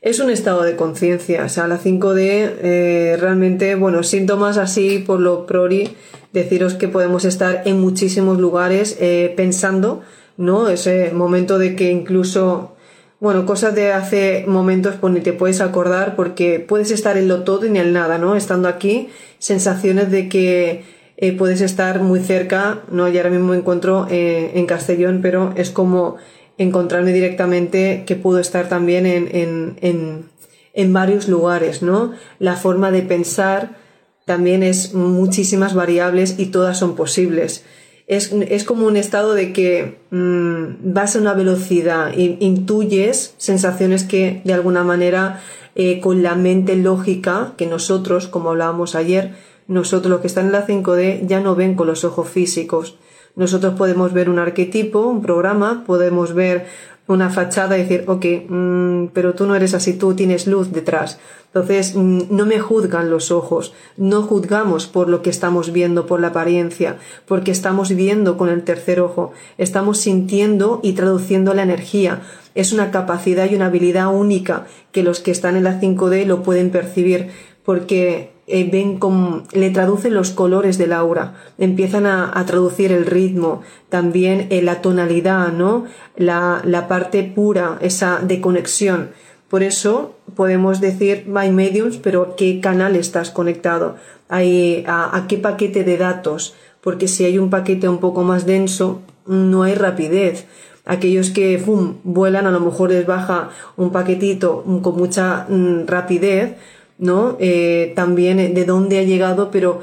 Es 0.00 0.20
un 0.20 0.30
estado 0.30 0.62
de 0.62 0.76
conciencia, 0.76 1.44
o 1.44 1.48
sea, 1.48 1.66
la 1.66 1.80
5D 1.80 2.20
eh, 2.22 3.16
realmente, 3.18 3.74
bueno, 3.74 4.04
síntomas 4.04 4.58
así 4.58 5.02
por 5.04 5.18
lo 5.18 5.44
prori, 5.44 5.96
deciros 6.32 6.74
que 6.74 6.86
podemos 6.86 7.24
estar 7.24 7.62
en 7.64 7.80
muchísimos 7.80 8.38
lugares 8.38 8.96
eh, 9.00 9.34
pensando, 9.36 10.02
¿no? 10.36 10.68
Ese 10.68 11.10
momento 11.12 11.58
de 11.58 11.74
que 11.74 11.90
incluso, 11.90 12.76
bueno, 13.18 13.44
cosas 13.44 13.74
de 13.74 13.92
hace 13.92 14.44
momentos 14.46 14.94
pues 15.00 15.12
ni 15.12 15.20
te 15.20 15.32
puedes 15.32 15.60
acordar 15.60 16.14
porque 16.14 16.60
puedes 16.60 16.92
estar 16.92 17.16
en 17.16 17.26
lo 17.26 17.42
todo 17.42 17.66
y 17.66 17.70
en 17.70 17.76
el 17.76 17.92
nada, 17.92 18.18
¿no? 18.18 18.36
Estando 18.36 18.68
aquí, 18.68 19.08
sensaciones 19.40 20.12
de 20.12 20.28
que 20.28 20.95
eh, 21.16 21.32
puedes 21.32 21.60
estar 21.60 22.00
muy 22.00 22.20
cerca, 22.20 22.82
¿no? 22.90 23.08
Y 23.08 23.16
ahora 23.16 23.30
mismo 23.30 23.48
me 23.48 23.56
encuentro 23.56 24.06
eh, 24.10 24.52
en 24.54 24.66
Castellón, 24.66 25.20
pero 25.22 25.52
es 25.56 25.70
como 25.70 26.16
encontrarme 26.58 27.12
directamente 27.12 28.04
que 28.06 28.16
puedo 28.16 28.38
estar 28.38 28.68
también 28.68 29.06
en, 29.06 29.28
en, 29.34 29.76
en, 29.80 30.24
en 30.72 30.92
varios 30.92 31.28
lugares, 31.28 31.82
¿no? 31.82 32.12
La 32.38 32.56
forma 32.56 32.90
de 32.90 33.02
pensar 33.02 33.76
también 34.24 34.62
es 34.62 34.92
muchísimas 34.92 35.74
variables 35.74 36.38
y 36.38 36.46
todas 36.46 36.78
son 36.78 36.96
posibles. 36.96 37.64
Es, 38.08 38.32
es 38.32 38.64
como 38.64 38.86
un 38.86 38.96
estado 38.96 39.34
de 39.34 39.52
que 39.52 39.98
mmm, 40.10 40.92
vas 40.92 41.16
a 41.16 41.18
una 41.18 41.34
velocidad, 41.34 42.12
e 42.14 42.36
intuyes 42.40 43.34
sensaciones 43.36 44.04
que 44.04 44.42
de 44.44 44.52
alguna 44.52 44.84
manera 44.84 45.40
eh, 45.74 46.00
con 46.00 46.22
la 46.22 46.34
mente 46.34 46.76
lógica 46.76 47.54
que 47.56 47.66
nosotros, 47.66 48.28
como 48.28 48.50
hablábamos 48.50 48.94
ayer, 48.94 49.34
nosotros 49.68 50.10
los 50.10 50.20
que 50.20 50.26
están 50.26 50.46
en 50.46 50.52
la 50.52 50.66
5D 50.66 51.26
ya 51.26 51.40
no 51.40 51.54
ven 51.54 51.74
con 51.74 51.86
los 51.86 52.04
ojos 52.04 52.28
físicos. 52.28 52.98
Nosotros 53.34 53.74
podemos 53.74 54.12
ver 54.12 54.30
un 54.30 54.38
arquetipo, 54.38 55.00
un 55.00 55.22
programa, 55.22 55.84
podemos 55.86 56.34
ver 56.34 56.66
una 57.08 57.30
fachada 57.30 57.78
y 57.78 57.82
decir, 57.82 58.04
ok, 58.08 58.24
mmm, 58.48 59.06
pero 59.12 59.34
tú 59.34 59.46
no 59.46 59.54
eres 59.54 59.74
así, 59.74 59.92
tú 59.92 60.14
tienes 60.14 60.46
luz 60.46 60.72
detrás. 60.72 61.18
Entonces, 61.46 61.94
mmm, 61.94 62.22
no 62.30 62.46
me 62.46 62.58
juzgan 62.58 63.10
los 63.10 63.30
ojos, 63.30 63.72
no 63.96 64.22
juzgamos 64.22 64.86
por 64.86 65.08
lo 65.08 65.22
que 65.22 65.30
estamos 65.30 65.72
viendo, 65.72 66.06
por 66.06 66.20
la 66.20 66.28
apariencia, 66.28 66.98
porque 67.26 67.50
estamos 67.50 67.94
viendo 67.94 68.36
con 68.36 68.48
el 68.48 68.62
tercer 68.64 69.00
ojo, 69.00 69.32
estamos 69.56 69.98
sintiendo 69.98 70.80
y 70.82 70.94
traduciendo 70.94 71.54
la 71.54 71.62
energía. 71.62 72.22
Es 72.54 72.72
una 72.72 72.90
capacidad 72.90 73.48
y 73.50 73.54
una 73.54 73.66
habilidad 73.66 74.12
única 74.12 74.66
que 74.90 75.02
los 75.02 75.20
que 75.20 75.30
están 75.30 75.56
en 75.56 75.64
la 75.64 75.80
5D 75.80 76.24
lo 76.24 76.42
pueden 76.42 76.70
percibir, 76.70 77.28
porque 77.66 78.30
eh, 78.46 78.70
ven 78.70 78.98
como, 78.98 79.42
le 79.52 79.70
traducen 79.70 80.14
los 80.14 80.30
colores 80.30 80.78
del 80.78 80.92
aura, 80.92 81.34
empiezan 81.58 82.06
a, 82.06 82.32
traducir 82.46 82.92
el 82.92 83.04
ritmo, 83.04 83.62
también 83.88 84.46
eh, 84.50 84.62
la 84.62 84.80
tonalidad, 84.80 85.52
¿no? 85.52 85.84
La, 86.16 86.62
la, 86.64 86.86
parte 86.86 87.24
pura, 87.24 87.76
esa 87.82 88.20
de 88.20 88.40
conexión. 88.40 89.10
Por 89.48 89.64
eso 89.64 90.14
podemos 90.36 90.80
decir 90.80 91.24
by 91.26 91.50
mediums, 91.50 91.96
pero 91.96 92.36
¿qué 92.36 92.60
canal 92.60 92.94
estás 92.94 93.30
conectado? 93.30 93.96
A, 94.28 94.38
a, 94.38 95.26
qué 95.28 95.38
paquete 95.38 95.82
de 95.82 95.96
datos? 95.96 96.54
Porque 96.80 97.08
si 97.08 97.24
hay 97.24 97.38
un 97.38 97.50
paquete 97.50 97.88
un 97.88 97.98
poco 97.98 98.22
más 98.22 98.46
denso, 98.46 99.02
no 99.26 99.64
hay 99.64 99.74
rapidez. 99.74 100.46
Aquellos 100.84 101.30
que 101.30 101.60
vuelan, 102.04 102.46
a 102.46 102.52
lo 102.52 102.60
mejor 102.60 102.90
les 102.90 103.06
baja 103.06 103.50
un 103.76 103.90
paquetito 103.90 104.62
con 104.82 104.96
mucha 104.96 105.46
mm, 105.48 105.86
rapidez, 105.88 106.54
¿no? 106.98 107.36
Eh, 107.40 107.92
también 107.96 108.54
de 108.54 108.64
dónde 108.64 108.98
ha 108.98 109.02
llegado, 109.02 109.50
pero 109.50 109.80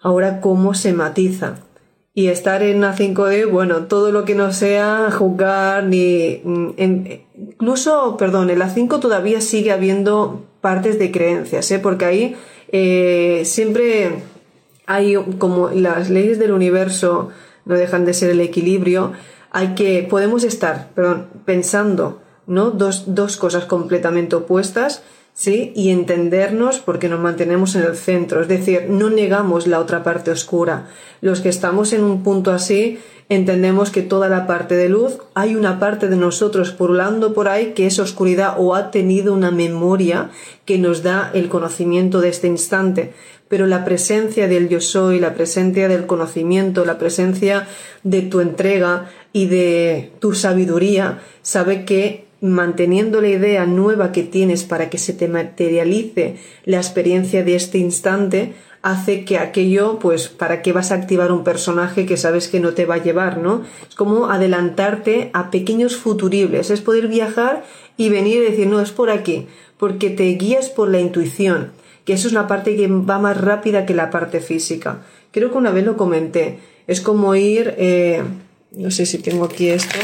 ahora 0.00 0.40
cómo 0.40 0.74
se 0.74 0.92
matiza. 0.92 1.56
Y 2.16 2.28
estar 2.28 2.62
en 2.62 2.76
una 2.76 2.96
5D, 2.96 3.50
bueno, 3.50 3.86
todo 3.86 4.12
lo 4.12 4.24
que 4.24 4.34
no 4.34 4.52
sea 4.52 5.10
jugar 5.10 5.84
ni... 5.84 6.40
Mm, 6.44 6.70
incluso, 7.36 8.16
perdón, 8.16 8.50
en 8.50 8.60
la 8.60 8.70
5 8.70 9.00
todavía 9.00 9.40
sigue 9.40 9.72
habiendo 9.72 10.44
partes 10.60 10.98
de 10.98 11.10
creencias, 11.10 11.70
¿eh? 11.72 11.80
Porque 11.80 12.04
ahí 12.04 12.36
eh, 12.68 13.42
siempre 13.44 14.22
hay 14.86 15.16
como 15.38 15.70
las 15.70 16.10
leyes 16.10 16.38
del 16.38 16.52
universo 16.52 17.30
no 17.64 17.76
dejan 17.76 18.04
de 18.04 18.14
ser 18.14 18.30
el 18.30 18.40
equilibrio, 18.40 19.12
hay 19.50 19.74
que, 19.74 20.06
podemos 20.08 20.44
estar, 20.44 20.90
perdón, 20.94 21.28
pensando, 21.44 22.20
¿no? 22.46 22.70
Dos, 22.70 23.14
dos 23.14 23.36
cosas 23.36 23.64
completamente 23.64 24.36
opuestas, 24.36 25.02
¿sí? 25.34 25.72
Y 25.74 25.90
entendernos 25.90 26.78
porque 26.78 27.08
nos 27.08 27.20
mantenemos 27.20 27.74
en 27.74 27.82
el 27.82 27.96
centro, 27.96 28.40
es 28.40 28.48
decir, 28.48 28.86
no 28.88 29.10
negamos 29.10 29.66
la 29.66 29.80
otra 29.80 30.02
parte 30.02 30.30
oscura. 30.30 30.88
Los 31.20 31.40
que 31.40 31.48
estamos 31.48 31.92
en 31.92 32.04
un 32.04 32.22
punto 32.22 32.52
así, 32.52 32.98
entendemos 33.28 33.90
que 33.90 34.02
toda 34.02 34.28
la 34.28 34.46
parte 34.46 34.76
de 34.76 34.88
luz, 34.88 35.18
hay 35.34 35.56
una 35.56 35.80
parte 35.80 36.08
de 36.08 36.16
nosotros 36.16 36.70
purulando 36.70 37.34
por 37.34 37.48
ahí 37.48 37.72
que 37.74 37.86
es 37.86 37.98
oscuridad 37.98 38.54
o 38.58 38.74
ha 38.74 38.90
tenido 38.90 39.34
una 39.34 39.50
memoria 39.50 40.30
que 40.64 40.78
nos 40.78 41.02
da 41.02 41.30
el 41.34 41.48
conocimiento 41.48 42.20
de 42.20 42.28
este 42.28 42.46
instante. 42.46 43.12
Pero 43.48 43.66
la 43.66 43.84
presencia 43.84 44.48
del 44.48 44.68
yo 44.68 44.80
soy, 44.80 45.20
la 45.20 45.34
presencia 45.34 45.88
del 45.88 46.06
conocimiento, 46.06 46.84
la 46.84 46.98
presencia 46.98 47.66
de 48.02 48.22
tu 48.22 48.40
entrega 48.40 49.10
y 49.32 49.46
de 49.46 50.12
tu 50.18 50.32
sabiduría, 50.34 51.20
sabe 51.42 51.84
que 51.84 52.24
manteniendo 52.40 53.20
la 53.20 53.28
idea 53.28 53.66
nueva 53.66 54.12
que 54.12 54.22
tienes 54.22 54.64
para 54.64 54.90
que 54.90 54.98
se 54.98 55.12
te 55.12 55.28
materialice 55.28 56.36
la 56.64 56.76
experiencia 56.76 57.42
de 57.42 57.56
este 57.56 57.78
instante, 57.78 58.54
hace 58.84 59.24
que 59.24 59.38
aquello, 59.38 59.98
pues, 59.98 60.28
¿para 60.28 60.60
qué 60.60 60.72
vas 60.72 60.92
a 60.92 60.96
activar 60.96 61.32
un 61.32 61.42
personaje 61.42 62.04
que 62.04 62.18
sabes 62.18 62.48
que 62.48 62.60
no 62.60 62.74
te 62.74 62.84
va 62.84 62.96
a 62.96 63.02
llevar, 63.02 63.38
¿no? 63.38 63.62
Es 63.88 63.94
como 63.94 64.30
adelantarte 64.30 65.30
a 65.32 65.50
pequeños 65.50 65.96
futuribles, 65.96 66.68
es 66.68 66.82
poder 66.82 67.08
viajar 67.08 67.64
y 67.96 68.10
venir 68.10 68.36
y 68.36 68.50
decir, 68.50 68.66
no, 68.66 68.82
es 68.82 68.90
por 68.90 69.08
aquí, 69.08 69.46
porque 69.78 70.10
te 70.10 70.24
guías 70.24 70.68
por 70.68 70.90
la 70.90 71.00
intuición, 71.00 71.72
que 72.04 72.12
eso 72.12 72.26
es 72.26 72.34
una 72.34 72.46
parte 72.46 72.76
que 72.76 72.86
va 72.88 73.18
más 73.18 73.40
rápida 73.40 73.86
que 73.86 73.94
la 73.94 74.10
parte 74.10 74.40
física. 74.40 75.00
Creo 75.30 75.50
que 75.50 75.56
una 75.56 75.70
vez 75.70 75.86
lo 75.86 75.96
comenté, 75.96 76.58
es 76.86 77.00
como 77.00 77.34
ir, 77.34 77.74
eh, 77.78 78.22
no 78.72 78.90
sé 78.90 79.06
si 79.06 79.16
tengo 79.16 79.46
aquí 79.46 79.70
esto, 79.70 79.98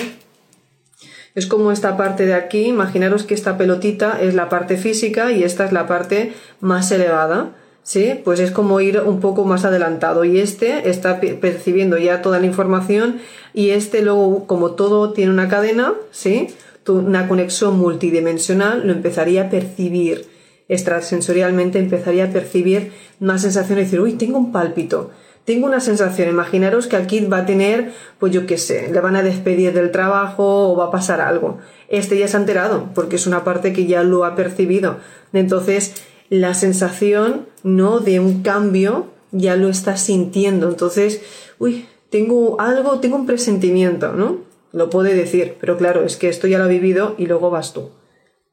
es 1.34 1.46
como 1.46 1.72
esta 1.72 1.96
parte 1.96 2.26
de 2.26 2.34
aquí, 2.34 2.64
imaginaros 2.64 3.24
que 3.24 3.34
esta 3.34 3.56
pelotita 3.56 4.20
es 4.20 4.34
la 4.34 4.48
parte 4.48 4.76
física 4.76 5.32
y 5.32 5.44
esta 5.44 5.64
es 5.64 5.72
la 5.72 5.86
parte 5.86 6.32
más 6.60 6.90
elevada. 6.90 7.52
¿sí? 7.82 8.20
Pues 8.24 8.40
es 8.40 8.50
como 8.50 8.80
ir 8.80 9.00
un 9.00 9.20
poco 9.20 9.44
más 9.44 9.64
adelantado 9.64 10.24
y 10.24 10.38
este 10.38 10.90
está 10.90 11.20
percibiendo 11.20 11.98
ya 11.98 12.22
toda 12.22 12.38
la 12.38 12.46
información 12.46 13.20
y 13.54 13.70
este 13.70 14.02
luego, 14.02 14.46
como 14.46 14.72
todo 14.72 15.12
tiene 15.12 15.32
una 15.32 15.48
cadena, 15.48 15.94
¿sí? 16.10 16.48
Una 16.86 17.28
conexión 17.28 17.78
multidimensional, 17.78 18.86
lo 18.86 18.92
empezaría 18.92 19.42
a 19.42 19.50
percibir 19.50 20.26
extrasensorialmente, 20.68 21.78
empezaría 21.78 22.24
a 22.24 22.30
percibir 22.30 22.92
más 23.18 23.42
sensación 23.42 23.76
de 23.76 23.84
decir, 23.84 24.00
uy, 24.00 24.14
tengo 24.14 24.38
un 24.38 24.52
pálpito, 24.52 25.10
tengo 25.44 25.66
una 25.66 25.80
sensación, 25.80 26.28
imaginaros 26.28 26.86
que 26.86 26.96
aquí 26.96 27.20
va 27.20 27.38
a 27.38 27.46
tener, 27.46 27.92
pues 28.18 28.32
yo 28.32 28.46
qué 28.46 28.58
sé, 28.58 28.90
le 28.92 29.00
van 29.00 29.16
a 29.16 29.22
despedir 29.22 29.72
del 29.72 29.90
trabajo 29.90 30.70
o 30.70 30.76
va 30.76 30.86
a 30.86 30.90
pasar 30.90 31.20
algo. 31.20 31.58
Este 31.88 32.18
ya 32.18 32.28
se 32.28 32.36
ha 32.36 32.40
enterado, 32.40 32.90
porque 32.94 33.16
es 33.16 33.26
una 33.26 33.42
parte 33.42 33.72
que 33.72 33.86
ya 33.86 34.02
lo 34.02 34.24
ha 34.24 34.36
percibido. 34.36 34.98
Entonces, 35.32 35.94
la 36.28 36.54
sensación, 36.54 37.46
¿no? 37.62 38.00
De 38.00 38.20
un 38.20 38.42
cambio, 38.42 39.08
ya 39.32 39.56
lo 39.56 39.68
está 39.68 39.96
sintiendo. 39.96 40.68
Entonces, 40.68 41.22
uy, 41.58 41.86
tengo 42.10 42.60
algo, 42.60 43.00
tengo 43.00 43.16
un 43.16 43.26
presentimiento, 43.26 44.12
¿no? 44.12 44.38
Lo 44.72 44.90
puede 44.90 45.14
decir, 45.14 45.56
pero 45.60 45.76
claro, 45.76 46.04
es 46.04 46.16
que 46.16 46.28
esto 46.28 46.46
ya 46.46 46.58
lo 46.58 46.64
ha 46.64 46.68
vivido 46.68 47.14
y 47.18 47.26
luego 47.26 47.50
vas 47.50 47.72
tú. 47.72 47.90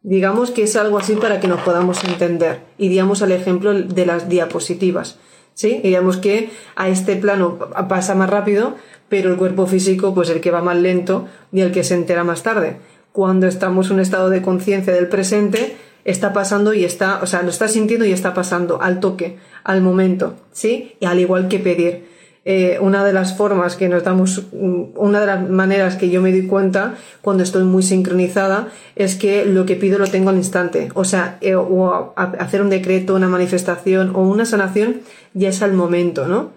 Digamos 0.01 0.51
que 0.51 0.63
es 0.63 0.75
algo 0.75 0.97
así 0.97 1.15
para 1.15 1.39
que 1.39 1.47
nos 1.47 1.61
podamos 1.61 2.03
entender. 2.03 2.61
Y 2.77 2.87
digamos 2.89 3.21
al 3.21 3.31
ejemplo 3.31 3.73
de 3.73 4.05
las 4.05 4.29
diapositivas. 4.29 5.19
¿Sí? 5.57 5.81
digamos 5.83 6.17
que 6.17 6.51
a 6.75 6.87
este 6.87 7.15
plano 7.15 7.57
pasa 7.89 8.13
más 8.13 8.29
rápido, 8.29 8.75
pero 9.09 9.31
el 9.31 9.37
cuerpo 9.37 9.65
físico, 9.65 10.13
pues 10.13 10.29
el 10.29 10.39
que 10.39 10.51
va 10.51 10.61
más 10.61 10.77
lento 10.77 11.27
y 11.51 11.61
el 11.61 11.71
que 11.71 11.83
se 11.83 11.95
entera 11.95 12.23
más 12.23 12.43
tarde. 12.43 12.77
Cuando 13.11 13.47
estamos 13.47 13.87
en 13.87 13.95
un 13.95 14.01
estado 14.01 14.29
de 14.29 14.43
conciencia 14.43 14.93
del 14.93 15.09
presente, 15.09 15.75
está 16.05 16.31
pasando 16.31 16.75
y 16.75 16.85
está, 16.85 17.21
o 17.23 17.25
sea, 17.25 17.41
lo 17.41 17.49
está 17.49 17.67
sintiendo 17.67 18.05
y 18.05 18.11
está 18.11 18.35
pasando 18.35 18.83
al 18.83 18.99
toque, 18.99 19.39
al 19.63 19.81
momento, 19.81 20.35
¿sí? 20.51 20.95
Y 20.99 21.07
al 21.07 21.19
igual 21.19 21.47
que 21.47 21.57
pedir. 21.57 22.05
Eh, 22.49 22.79
una 22.79 23.03
de 23.03 23.11
las 23.11 23.35
formas 23.35 23.75
que 23.75 23.89
nos 23.89 24.05
damos, 24.05 24.47
mm, 24.53 24.83
una 24.95 25.19
de 25.19 25.25
las 25.25 25.49
maneras 25.49 25.97
que 25.97 26.09
yo 26.09 26.21
me 26.21 26.31
doy 26.31 26.47
cuenta 26.47 26.95
cuando 27.21 27.43
estoy 27.43 27.65
muy 27.65 27.83
sincronizada 27.83 28.69
es 28.95 29.17
que 29.17 29.43
lo 29.43 29.65
que 29.65 29.75
pido 29.75 29.99
lo 29.99 30.07
tengo 30.07 30.29
al 30.29 30.37
instante. 30.37 30.87
O 30.93 31.03
sea, 31.03 31.37
eh, 31.41 31.55
o 31.55 32.13
hacer 32.15 32.61
un 32.61 32.69
decreto, 32.69 33.15
una 33.15 33.27
manifestación 33.27 34.15
o 34.15 34.21
una 34.21 34.45
sanación 34.45 35.01
ya 35.33 35.49
es 35.49 35.61
al 35.61 35.73
momento, 35.73 36.25
¿no? 36.25 36.51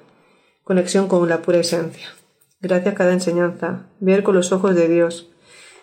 Conexión 0.62 1.08
con 1.08 1.28
la 1.28 1.42
pura 1.42 1.58
esencia. 1.58 2.06
Gracias 2.60 2.94
a 2.94 2.96
cada 2.96 3.12
enseñanza. 3.12 3.88
Ver 3.98 4.22
con 4.22 4.36
los 4.36 4.52
ojos 4.52 4.76
de 4.76 4.86
Dios. 4.86 5.28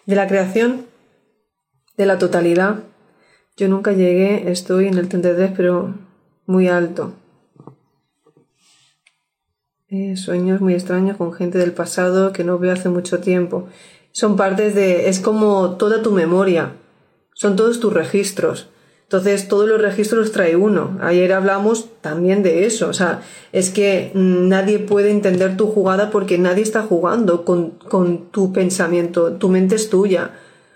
De 0.06 0.16
la 0.16 0.28
creación, 0.28 0.86
de 1.98 2.06
la 2.06 2.18
totalidad, 2.18 2.78
yo 3.58 3.68
nunca 3.68 3.92
llegué, 3.92 4.50
estoy 4.50 4.88
en 4.88 5.00
el 5.00 5.10
33, 5.10 5.52
pero 5.54 5.96
muy 6.46 6.70
alto. 6.70 7.12
Eh, 9.90 10.18
sueños 10.18 10.60
muy 10.60 10.74
extraños 10.74 11.16
con 11.16 11.32
gente 11.32 11.58
del 11.58 11.72
pasado 11.72 12.34
que 12.34 12.44
no 12.44 12.60
veo 12.60 12.74
hace 12.74 12.90
mucho 12.90 13.20
tiempo. 13.20 13.70
Son 14.12 14.36
partes 14.36 14.76
de... 14.76 15.08
es 15.08 15.20
como 15.20 15.78
toda 15.78 16.02
tu 16.02 16.12
memoria. 16.12 16.74
Son 17.34 17.56
todos 17.56 17.80
tus 17.80 17.94
registros. 17.94 18.68
Entonces, 19.04 19.48
todos 19.48 19.70
los 19.70 19.82
registros 19.82 20.20
los 20.20 20.32
trae 20.34 20.58
uno. 20.58 20.98
Ayer 21.02 21.32
hablamos 21.32 21.88
también 22.02 22.44
de 22.44 22.66
eso. 22.66 22.90
O 22.90 22.94
sea, 22.94 23.22
es 23.54 23.70
que 23.70 24.12
nadie 24.14 24.80
puede 24.80 25.12
entender 25.12 25.56
tu 25.56 25.68
jugada 25.68 26.10
porque 26.10 26.38
nadie 26.38 26.64
está 26.64 26.82
jugando 26.82 27.46
con, 27.46 27.70
con 27.70 28.30
tu 28.32 28.52
pensamiento. 28.52 29.34
Tu 29.34 29.48
mente 29.48 29.76
es 29.76 29.90
tuya. 29.90 30.32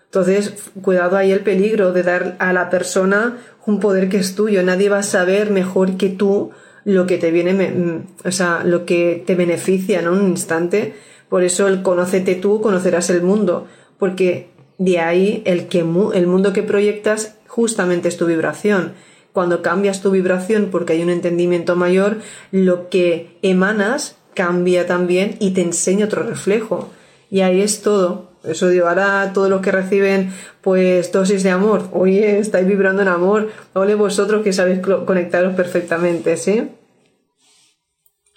Entonces, 0.06 0.54
cuidado 0.82 1.18
ahí 1.18 1.34
el 1.34 1.42
peligro 1.42 1.92
de 1.92 2.04
dar 2.04 2.38
a 2.40 2.54
la 2.54 2.70
persona 2.70 3.40
un 3.66 3.82
poder 3.82 4.08
que 4.08 4.18
es 4.18 4.36
tuyo. 4.36 4.64
Nadie 4.64 4.88
va 4.88 5.00
a 5.00 5.04
saber 5.04 5.52
mejor 5.52 5.98
que 5.98 6.08
tú 6.08 6.52
lo 6.86 7.06
que 7.08 7.18
te 7.18 7.32
viene, 7.32 7.54
mm, 7.54 8.28
o 8.28 8.32
sea, 8.32 8.64
lo 8.64 8.86
que 8.86 9.24
te 9.26 9.36
beneficia 9.36 10.00
en 10.00 10.08
un 10.08 10.28
instante. 10.30 10.94
Por 11.30 11.44
eso 11.44 11.68
el 11.68 11.82
conócete 11.82 12.36
tú, 12.36 12.62
conocerás 12.62 13.10
el 13.10 13.22
mundo. 13.22 13.68
Porque 13.98 14.50
de 14.78 15.00
ahí 15.00 15.44
el, 15.46 15.68
que, 15.68 15.80
el 15.80 16.28
mundo 16.28 16.54
que 16.54 16.64
proyectas 16.64 17.36
justamente 17.48 18.08
es 18.08 18.18
tu 18.18 18.26
vibración. 18.26 18.94
Cuando 19.34 19.62
cambias 19.62 20.02
tu 20.02 20.12
vibración 20.12 20.70
porque 20.72 20.94
hay 20.94 21.04
un 21.04 21.10
entendimiento 21.10 21.76
mayor, 21.76 22.18
lo 22.52 22.90
que 22.90 23.38
emanas 23.42 24.18
cambia 24.34 24.88
también 24.88 25.38
y 25.40 25.52
te 25.52 25.62
enseña 25.62 26.06
otro 26.06 26.24
reflejo. 26.24 26.90
Y 27.30 27.42
ahí 27.42 27.62
es 27.62 27.82
todo. 27.82 28.31
Eso 28.44 28.68
ahora 28.88 29.32
todos 29.34 29.50
los 29.50 29.62
que 29.62 29.72
reciben 29.72 30.34
pues 30.62 31.12
dosis 31.12 31.44
de 31.44 31.52
amor, 31.52 31.90
oye, 31.92 32.40
estáis 32.40 32.68
vibrando 32.68 33.02
en 33.02 33.08
amor, 33.08 33.50
ole 33.74 33.96
vosotros 33.96 34.44
que 34.44 34.54
sabéis 34.54 34.80
conectaros 34.80 35.54
perfectamente, 35.54 36.38
¿sí? 36.38 36.70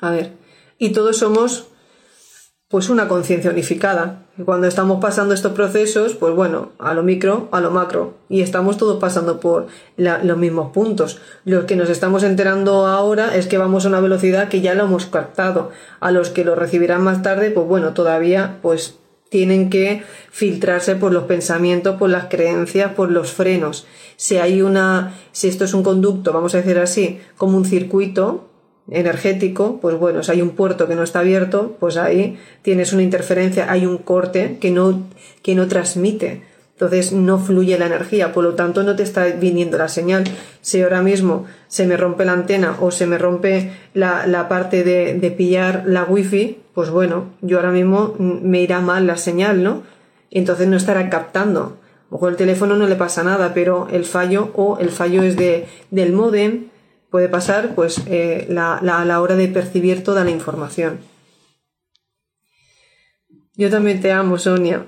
A 0.01 0.11
ver, 0.11 0.33
y 0.79 0.91
todos 0.91 1.17
somos 1.17 1.69
pues 2.69 2.89
una 2.89 3.07
conciencia 3.07 3.51
unificada. 3.51 4.23
Y 4.37 4.43
cuando 4.43 4.67
estamos 4.67 5.01
pasando 5.01 5.33
estos 5.33 5.53
procesos, 5.53 6.15
pues 6.15 6.35
bueno, 6.35 6.73
a 6.81 6.93
lo 6.93 7.05
micro, 7.05 7.49
a 7.53 7.61
lo 7.61 7.71
macro, 7.71 8.15
y 8.29 8.41
estamos 8.41 8.79
todos 8.79 8.99
pasando 8.99 9.39
por 9.39 9.69
los 9.97 10.37
mismos 10.37 10.73
puntos. 10.73 11.21
Lo 11.45 11.67
que 11.67 11.77
nos 11.77 11.89
estamos 11.89 12.25
enterando 12.25 12.87
ahora 12.87 13.37
es 13.37 13.47
que 13.47 13.59
vamos 13.59 13.85
a 13.85 13.89
una 13.89 14.01
velocidad 14.01 14.49
que 14.49 14.61
ya 14.61 14.75
lo 14.75 14.85
hemos 14.85 15.07
captado. 15.07 15.71
A 16.01 16.11
los 16.11 16.31
que 16.31 16.45
lo 16.45 16.57
recibirán 16.57 17.05
más 17.05 17.23
tarde, 17.23 17.53
pues 17.53 17.67
bueno, 17.69 17.95
todavía 17.95 18.59
pues 18.61 18.99
tienen 19.35 19.69
que 19.69 20.05
filtrarse 20.31 20.95
por 20.95 21.13
los 21.13 21.25
pensamientos, 21.25 21.97
por 21.97 22.09
las 22.09 22.27
creencias, 22.27 22.93
por 22.93 23.11
los 23.11 23.33
frenos. 23.33 23.85
Si 24.15 24.37
hay 24.37 24.63
una, 24.63 25.13
si 25.33 25.49
esto 25.49 25.65
es 25.65 25.75
un 25.75 25.83
conducto, 25.83 26.33
vamos 26.33 26.55
a 26.55 26.59
decir 26.59 26.79
así, 26.79 27.19
como 27.37 27.57
un 27.57 27.65
circuito 27.65 28.49
energético, 28.89 29.81
pues 29.81 29.99
bueno, 29.99 30.23
si 30.23 30.31
hay 30.31 30.41
un 30.41 30.51
puerto 30.51 30.87
que 30.87 30.95
no 30.95 31.03
está 31.03 31.19
abierto, 31.19 31.77
pues 31.81 31.97
ahí 31.97 32.39
tienes 32.63 32.93
una 32.93 33.03
interferencia, 33.03 33.73
hay 33.73 33.87
un 33.87 33.99
corte 33.99 34.59
que 34.61 34.71
no, 34.71 35.03
que 35.43 35.57
no 35.57 35.67
transmite. 35.67 36.43
Entonces 36.75 37.11
no 37.11 37.41
fluye 37.41 37.77
la 37.77 37.87
energía, 37.87 38.33
por 38.33 38.45
lo 38.45 38.55
tanto 38.55 38.85
no 38.85 38.95
te 38.95 39.03
está 39.03 39.25
viniendo 39.25 39.79
la 39.79 39.89
señal. 39.89 40.23
Si 40.61 40.81
ahora 40.81 41.03
mismo 41.03 41.45
se 41.67 41.87
me 41.89 41.97
rompe 41.97 42.25
la 42.25 42.35
antena 42.35 42.77
o 42.81 42.93
se 42.93 43.09
me 43.09 43.19
rompe 43.19 43.73
la, 43.95 44.29
la 44.29 44.47
parte 44.47 44.85
de, 44.85 45.15
de 45.15 45.31
pillar 45.33 45.83
la 45.87 46.05
wifi, 46.05 46.59
pues 46.75 46.91
bueno, 46.91 47.31
yo 47.41 47.59
ahora 47.59 47.71
mismo 47.71 48.15
me 48.19 48.61
irá 48.61 48.81
mal 48.81 49.07
la 49.07 49.17
señal, 49.17 49.63
¿no? 49.63 49.83
Entonces 50.31 50.67
no 50.69 50.77
estará 50.77 51.09
captando. 51.09 51.79
O 52.11 52.29
el 52.29 52.37
teléfono 52.37 52.77
no 52.77 52.87
le 52.87 52.97
pasa 52.97 53.23
nada, 53.25 53.55
pero 53.55 53.89
el 53.91 54.05
fallo 54.05 54.51
o 54.55 54.79
el 54.79 54.91
fallo 54.91 55.23
es 55.23 55.37
de, 55.37 55.67
del 55.91 56.13
modem, 56.13 56.69
puede 57.11 57.29
pasar 57.29 57.75
pues 57.75 58.03
eh, 58.07 58.47
la, 58.49 58.75
a 58.77 59.05
la 59.05 59.21
hora 59.21 59.37
de 59.37 59.49
percibir 59.49 60.03
toda 60.03 60.25
la 60.25 60.31
información. 60.31 60.99
Yo 63.57 63.71
también 63.71 64.01
te 64.01 64.11
amo, 64.11 64.37
Sonia. 64.37 64.85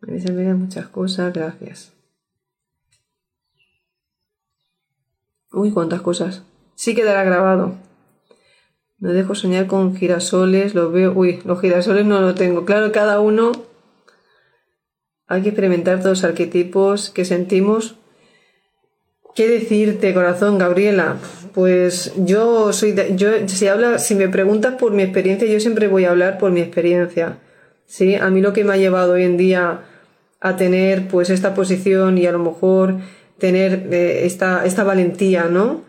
Me 0.00 0.14
dicen 0.14 0.58
muchas 0.58 0.86
cosas, 0.86 1.32
gracias. 1.32 1.92
Uy, 5.52 5.72
cuántas 5.72 6.00
cosas. 6.00 6.42
Sí 6.76 6.94
quedará 6.94 7.24
grabado. 7.24 7.76
No 9.04 9.12
dejo 9.12 9.34
soñar 9.34 9.66
con 9.66 9.94
girasoles, 9.94 10.74
lo 10.74 10.90
veo. 10.90 11.12
Uy, 11.14 11.42
los 11.44 11.60
girasoles 11.60 12.06
no 12.06 12.22
lo 12.22 12.34
tengo. 12.34 12.64
Claro, 12.64 12.90
cada 12.90 13.20
uno 13.20 13.52
hay 15.26 15.42
que 15.42 15.50
experimentar 15.50 15.98
todos 15.98 16.22
los 16.22 16.24
arquetipos 16.24 17.10
que 17.10 17.26
sentimos. 17.26 17.96
¿Qué 19.34 19.46
decirte, 19.46 20.14
corazón, 20.14 20.56
Gabriela? 20.56 21.16
Pues 21.52 22.14
yo 22.16 22.72
soy 22.72 22.94
yo 23.14 23.28
si 23.46 23.66
habla, 23.68 23.98
si 23.98 24.14
me 24.14 24.30
preguntas 24.30 24.76
por 24.76 24.92
mi 24.92 25.02
experiencia, 25.02 25.46
yo 25.46 25.60
siempre 25.60 25.86
voy 25.86 26.06
a 26.06 26.10
hablar 26.12 26.38
por 26.38 26.50
mi 26.50 26.62
experiencia. 26.62 27.40
Sí, 27.84 28.14
a 28.14 28.30
mí 28.30 28.40
lo 28.40 28.54
que 28.54 28.64
me 28.64 28.72
ha 28.72 28.78
llevado 28.78 29.12
hoy 29.12 29.24
en 29.24 29.36
día 29.36 29.80
a 30.40 30.56
tener 30.56 31.08
pues 31.08 31.28
esta 31.28 31.54
posición 31.54 32.16
y 32.16 32.24
a 32.24 32.32
lo 32.32 32.38
mejor 32.38 33.00
tener 33.36 33.86
eh, 33.92 34.24
esta, 34.24 34.64
esta 34.64 34.82
valentía, 34.82 35.44
¿no? 35.50 35.82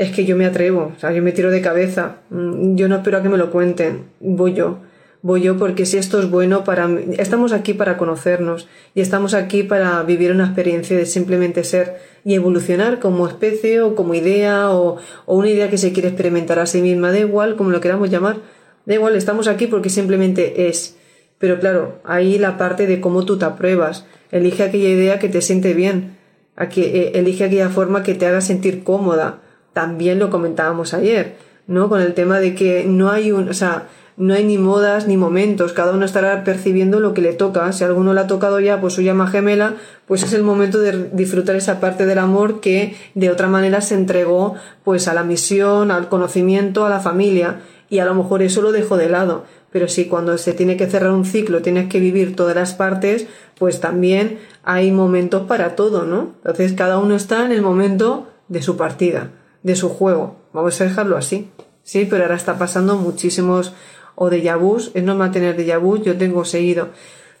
Es 0.00 0.12
que 0.12 0.24
yo 0.24 0.34
me 0.34 0.46
atrevo, 0.46 0.94
o 0.96 0.98
sea, 0.98 1.12
yo 1.12 1.22
me 1.22 1.32
tiro 1.32 1.50
de 1.50 1.60
cabeza, 1.60 2.22
mm, 2.30 2.74
yo 2.74 2.88
no 2.88 2.96
espero 2.96 3.18
a 3.18 3.22
que 3.22 3.28
me 3.28 3.36
lo 3.36 3.50
cuenten, 3.50 4.06
voy 4.18 4.54
yo, 4.54 4.78
voy 5.20 5.42
yo 5.42 5.58
porque 5.58 5.84
si 5.84 5.98
esto 5.98 6.18
es 6.20 6.30
bueno 6.30 6.64
para 6.64 6.88
mí, 6.88 7.16
estamos 7.18 7.52
aquí 7.52 7.74
para 7.74 7.98
conocernos 7.98 8.66
y 8.94 9.02
estamos 9.02 9.34
aquí 9.34 9.62
para 9.62 10.02
vivir 10.02 10.32
una 10.32 10.46
experiencia 10.46 10.96
de 10.96 11.04
simplemente 11.04 11.64
ser 11.64 11.98
y 12.24 12.32
evolucionar 12.32 12.98
como 12.98 13.28
especie 13.28 13.82
o 13.82 13.94
como 13.94 14.14
idea 14.14 14.70
o, 14.70 14.96
una 15.26 15.50
idea 15.50 15.68
que 15.68 15.76
se 15.76 15.92
quiere 15.92 16.08
experimentar 16.08 16.58
a 16.60 16.64
sí 16.64 16.80
misma, 16.80 17.12
da 17.12 17.18
igual 17.18 17.56
como 17.56 17.68
lo 17.68 17.82
queramos 17.82 18.08
llamar, 18.08 18.38
da 18.86 18.94
igual, 18.94 19.16
estamos 19.16 19.48
aquí 19.48 19.66
porque 19.66 19.90
simplemente 19.90 20.68
es. 20.68 20.96
Pero 21.38 21.60
claro, 21.60 22.00
ahí 22.04 22.38
la 22.38 22.56
parte 22.56 22.86
de 22.86 23.02
cómo 23.02 23.26
tú 23.26 23.36
te 23.36 23.44
apruebas, 23.44 24.06
elige 24.30 24.62
aquella 24.62 24.88
idea 24.88 25.18
que 25.18 25.28
te 25.28 25.42
siente 25.42 25.74
bien, 25.74 26.16
eh, 26.58 27.12
elige 27.16 27.44
aquella 27.44 27.68
forma 27.68 28.02
que 28.02 28.14
te 28.14 28.24
haga 28.24 28.40
sentir 28.40 28.82
cómoda. 28.82 29.42
También 29.72 30.18
lo 30.18 30.30
comentábamos 30.30 30.94
ayer, 30.94 31.36
¿no? 31.66 31.88
Con 31.88 32.00
el 32.00 32.14
tema 32.14 32.40
de 32.40 32.54
que 32.54 32.84
no 32.84 33.10
hay 33.10 33.32
un, 33.32 33.48
o 33.48 33.54
sea, 33.54 33.88
no 34.20 34.34
hay 34.34 34.44
ni 34.44 34.58
modas 34.58 35.08
ni 35.08 35.16
momentos, 35.16 35.72
cada 35.72 35.92
uno 35.92 36.04
estará 36.04 36.44
percibiendo 36.44 37.00
lo 37.00 37.14
que 37.14 37.22
le 37.22 37.32
toca. 37.32 37.72
Si 37.72 37.84
alguno 37.84 38.12
le 38.12 38.20
ha 38.20 38.26
tocado 38.26 38.60
ya 38.60 38.78
pues 38.78 38.92
su 38.92 39.00
llama 39.00 39.28
gemela, 39.28 39.76
pues 40.06 40.22
es 40.22 40.34
el 40.34 40.42
momento 40.42 40.78
de 40.78 41.08
disfrutar 41.14 41.56
esa 41.56 41.80
parte 41.80 42.04
del 42.04 42.18
amor 42.18 42.60
que 42.60 42.96
de 43.14 43.30
otra 43.30 43.48
manera 43.48 43.80
se 43.80 43.94
entregó 43.94 44.56
pues 44.84 45.08
a 45.08 45.14
la 45.14 45.24
misión, 45.24 45.90
al 45.90 46.10
conocimiento, 46.10 46.84
a 46.84 46.90
la 46.90 47.00
familia 47.00 47.60
y 47.88 48.00
a 48.00 48.04
lo 48.04 48.14
mejor 48.14 48.42
eso 48.42 48.60
lo 48.60 48.72
dejó 48.72 48.98
de 48.98 49.08
lado. 49.08 49.44
Pero 49.72 49.88
si 49.88 50.04
cuando 50.04 50.36
se 50.36 50.52
tiene 50.52 50.76
que 50.76 50.86
cerrar 50.86 51.12
un 51.12 51.24
ciclo 51.24 51.62
tienes 51.62 51.88
que 51.88 51.98
vivir 51.98 52.36
todas 52.36 52.56
las 52.56 52.74
partes, 52.74 53.26
pues 53.58 53.80
también 53.80 54.38
hay 54.64 54.90
momentos 54.90 55.46
para 55.46 55.76
todo, 55.76 56.04
¿no? 56.04 56.34
Entonces 56.38 56.74
cada 56.74 56.98
uno 56.98 57.14
está 57.14 57.46
en 57.46 57.52
el 57.52 57.62
momento 57.62 58.28
de 58.48 58.60
su 58.60 58.76
partida, 58.76 59.30
de 59.62 59.76
su 59.76 59.88
juego. 59.88 60.36
Vamos 60.52 60.80
a 60.80 60.84
dejarlo 60.84 61.16
así. 61.16 61.50
Sí, 61.82 62.06
pero 62.08 62.24
ahora 62.24 62.36
está 62.36 62.58
pasando 62.58 62.96
muchísimos 62.96 63.72
o 64.14 64.28
de 64.28 64.54
vus, 64.54 64.90
es 64.94 65.02
normal 65.02 65.30
tener 65.30 65.56
de 65.56 65.76
vu, 65.78 65.96
yo 66.02 66.16
tengo 66.18 66.44
seguido. 66.44 66.88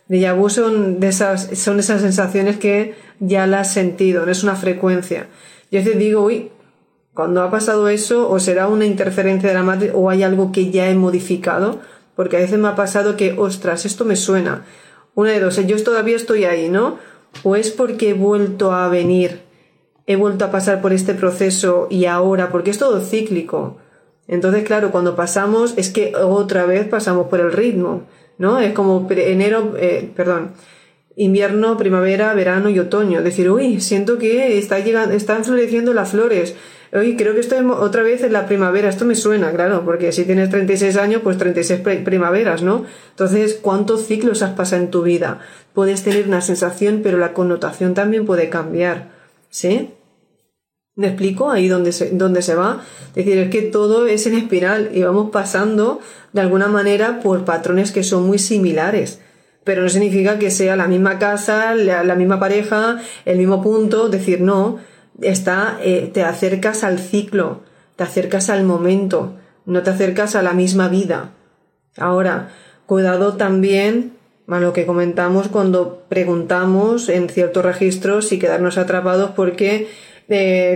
De 0.08 0.32
vu 0.32 0.48
son, 0.48 0.98
de 0.98 1.08
esas, 1.08 1.50
son 1.58 1.78
esas 1.78 2.00
sensaciones 2.00 2.56
que 2.56 2.94
ya 3.18 3.46
las 3.46 3.68
has 3.68 3.74
sentido, 3.74 4.24
no 4.24 4.32
es 4.32 4.42
una 4.42 4.56
frecuencia. 4.56 5.28
Yo 5.70 5.84
te 5.84 5.90
digo, 5.90 6.22
uy, 6.22 6.50
cuando 7.12 7.42
ha 7.42 7.50
pasado 7.50 7.88
eso, 7.88 8.30
o 8.30 8.40
será 8.40 8.66
una 8.66 8.86
interferencia 8.86 9.50
de 9.50 9.54
la 9.54 9.62
madre, 9.62 9.92
o 9.94 10.08
hay 10.08 10.22
algo 10.22 10.52
que 10.52 10.70
ya 10.70 10.88
he 10.88 10.94
modificado, 10.94 11.80
porque 12.16 12.38
a 12.38 12.40
veces 12.40 12.58
me 12.58 12.68
ha 12.68 12.76
pasado 12.76 13.16
que, 13.16 13.34
ostras, 13.36 13.84
esto 13.84 14.04
me 14.04 14.16
suena. 14.16 14.64
Una 15.14 15.32
de 15.32 15.40
dos, 15.40 15.64
yo 15.66 15.82
todavía 15.84 16.16
estoy 16.16 16.44
ahí, 16.44 16.70
¿no? 16.70 16.98
O 17.42 17.56
es 17.56 17.70
porque 17.70 18.10
he 18.10 18.14
vuelto 18.14 18.72
a 18.72 18.88
venir, 18.88 19.42
he 20.06 20.16
vuelto 20.16 20.44
a 20.44 20.50
pasar 20.50 20.80
por 20.80 20.92
este 20.92 21.14
proceso 21.14 21.86
y 21.90 22.06
ahora, 22.06 22.50
porque 22.50 22.70
es 22.70 22.78
todo 22.78 23.00
cíclico. 23.00 23.78
Entonces, 24.26 24.64
claro, 24.64 24.90
cuando 24.90 25.16
pasamos 25.16 25.74
es 25.76 25.90
que 25.90 26.14
otra 26.16 26.64
vez 26.64 26.86
pasamos 26.86 27.28
por 27.28 27.40
el 27.40 27.52
ritmo, 27.52 28.04
¿no? 28.38 28.60
Es 28.60 28.72
como 28.72 29.06
enero, 29.10 29.74
eh, 29.76 30.10
perdón, 30.14 30.52
invierno, 31.16 31.76
primavera, 31.76 32.32
verano 32.34 32.70
y 32.70 32.78
otoño. 32.78 33.22
Decir, 33.22 33.50
uy, 33.50 33.80
siento 33.80 34.18
que 34.18 34.56
está 34.58 34.78
llegando, 34.78 35.14
están 35.14 35.44
floreciendo 35.44 35.92
las 35.92 36.10
flores. 36.10 36.54
Uy, 36.92 37.16
creo 37.16 37.34
que 37.34 37.40
estoy 37.40 37.64
otra 37.68 38.02
vez 38.02 38.22
en 38.22 38.32
la 38.32 38.46
primavera. 38.46 38.88
Esto 38.88 39.04
me 39.04 39.14
suena, 39.14 39.52
claro, 39.52 39.84
porque 39.84 40.12
si 40.12 40.24
tienes 40.24 40.50
36 40.50 40.96
años, 40.96 41.20
pues 41.22 41.36
36 41.36 41.80
primaveras, 42.04 42.62
¿no? 42.62 42.84
Entonces, 43.10 43.58
¿cuántos 43.60 44.06
ciclos 44.06 44.42
has 44.42 44.54
pasado 44.54 44.82
en 44.82 44.90
tu 44.90 45.02
vida? 45.02 45.40
Puedes 45.72 46.02
tener 46.02 46.26
una 46.26 46.40
sensación, 46.40 47.00
pero 47.02 47.18
la 47.18 47.32
connotación 47.32 47.94
también 47.94 48.26
puede 48.26 48.48
cambiar, 48.48 49.19
¿sí? 49.50 49.90
¿Me 50.96 51.08
explico? 51.08 51.50
Ahí 51.50 51.68
donde 51.68 51.92
se, 51.92 52.10
se 52.42 52.54
va. 52.54 52.82
Es 53.10 53.24
decir, 53.24 53.38
es 53.38 53.50
que 53.50 53.62
todo 53.62 54.06
es 54.06 54.26
en 54.26 54.34
espiral 54.34 54.90
y 54.92 55.02
vamos 55.02 55.30
pasando 55.30 56.00
de 56.32 56.40
alguna 56.40 56.68
manera 56.68 57.20
por 57.20 57.44
patrones 57.44 57.92
que 57.92 58.02
son 58.02 58.26
muy 58.26 58.38
similares. 58.38 59.20
Pero 59.64 59.82
no 59.82 59.88
significa 59.88 60.38
que 60.38 60.50
sea 60.50 60.76
la 60.76 60.88
misma 60.88 61.18
casa, 61.18 61.74
la, 61.74 62.14
misma 62.14 62.40
pareja, 62.40 63.00
el 63.24 63.38
mismo 63.38 63.62
punto. 63.62 64.06
Es 64.06 64.12
decir, 64.12 64.40
no. 64.40 64.78
Está, 65.20 65.78
eh, 65.82 66.10
te 66.12 66.22
acercas 66.22 66.82
al 66.82 66.98
ciclo, 66.98 67.62
te 67.96 68.04
acercas 68.04 68.48
al 68.48 68.64
momento, 68.64 69.36
no 69.66 69.82
te 69.82 69.90
acercas 69.90 70.34
a 70.34 70.42
la 70.42 70.54
misma 70.54 70.88
vida. 70.88 71.32
Ahora, 71.98 72.48
cuidado 72.86 73.34
también 73.36 74.16
lo 74.58 74.72
que 74.72 74.86
comentamos 74.86 75.46
cuando 75.48 76.02
preguntamos 76.08 77.08
en 77.08 77.28
ciertos 77.28 77.64
registros 77.64 78.32
y 78.32 78.38
quedarnos 78.40 78.78
atrapados 78.78 79.30
porque 79.36 79.88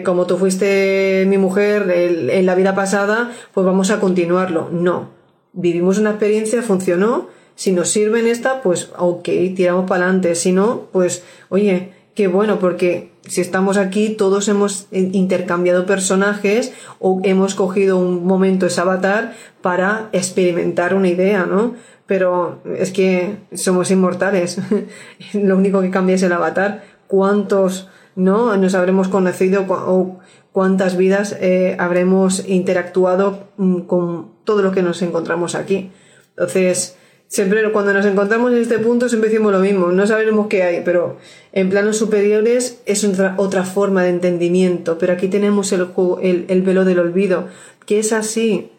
como 0.04 0.26
tú 0.26 0.36
fuiste 0.36 1.24
mi 1.28 1.38
mujer 1.38 1.90
en 1.90 2.46
la 2.46 2.54
vida 2.54 2.74
pasada, 2.74 3.32
pues 3.52 3.64
vamos 3.64 3.90
a 3.90 4.00
continuarlo. 4.00 4.68
No. 4.70 5.10
Vivimos 5.52 5.98
una 5.98 6.10
experiencia, 6.10 6.62
funcionó. 6.62 7.28
Si 7.54 7.70
nos 7.70 7.88
sirve 7.88 8.18
en 8.18 8.26
esta, 8.26 8.62
pues 8.62 8.90
ok, 8.98 9.28
tiramos 9.54 9.88
para 9.88 10.04
adelante. 10.04 10.34
Si 10.34 10.50
no, 10.50 10.88
pues 10.90 11.22
oye, 11.48 11.92
qué 12.16 12.26
bueno, 12.26 12.58
porque 12.58 13.12
si 13.28 13.40
estamos 13.40 13.76
aquí, 13.76 14.10
todos 14.10 14.48
hemos 14.48 14.88
intercambiado 14.90 15.86
personajes 15.86 16.72
o 16.98 17.20
hemos 17.22 17.54
cogido 17.54 17.96
un 17.96 18.26
momento 18.26 18.66
ese 18.66 18.80
avatar 18.80 19.34
para 19.62 20.08
experimentar 20.12 20.94
una 20.94 21.08
idea, 21.08 21.46
¿no? 21.46 21.74
Pero 22.06 22.60
es 22.76 22.90
que 22.90 23.36
somos 23.54 23.90
inmortales. 23.90 24.58
Lo 25.32 25.56
único 25.56 25.80
que 25.80 25.90
cambia 25.90 26.16
es 26.16 26.22
el 26.22 26.32
avatar. 26.32 26.84
¿Cuántos 27.06 27.88
¿no? 28.16 28.56
Nos 28.56 28.74
habremos 28.74 29.08
conocido 29.08 29.64
o 29.68 30.18
cuántas 30.52 30.96
vidas 30.96 31.36
eh, 31.40 31.76
habremos 31.78 32.48
interactuado 32.48 33.48
mm, 33.56 33.80
con 33.80 34.32
todo 34.44 34.62
lo 34.62 34.72
que 34.72 34.82
nos 34.82 35.02
encontramos 35.02 35.54
aquí. 35.54 35.90
Entonces, 36.30 36.96
siempre 37.28 37.70
cuando 37.72 37.92
nos 37.92 38.06
encontramos 38.06 38.52
en 38.52 38.58
este 38.58 38.78
punto 38.78 39.08
siempre 39.08 39.30
decimos 39.30 39.52
lo 39.52 39.60
mismo, 39.60 39.88
no 39.88 40.06
sabemos 40.06 40.46
qué 40.48 40.62
hay, 40.62 40.82
pero 40.84 41.16
en 41.52 41.70
planos 41.70 41.96
superiores 41.96 42.80
es 42.86 43.04
otra, 43.04 43.34
otra 43.36 43.64
forma 43.64 44.02
de 44.02 44.10
entendimiento, 44.10 44.98
pero 44.98 45.12
aquí 45.12 45.28
tenemos 45.28 45.72
el, 45.72 45.88
el, 46.22 46.44
el 46.48 46.62
velo 46.62 46.84
del 46.84 47.00
olvido, 47.00 47.48
que 47.86 47.98
es 47.98 48.12
así, 48.12 48.70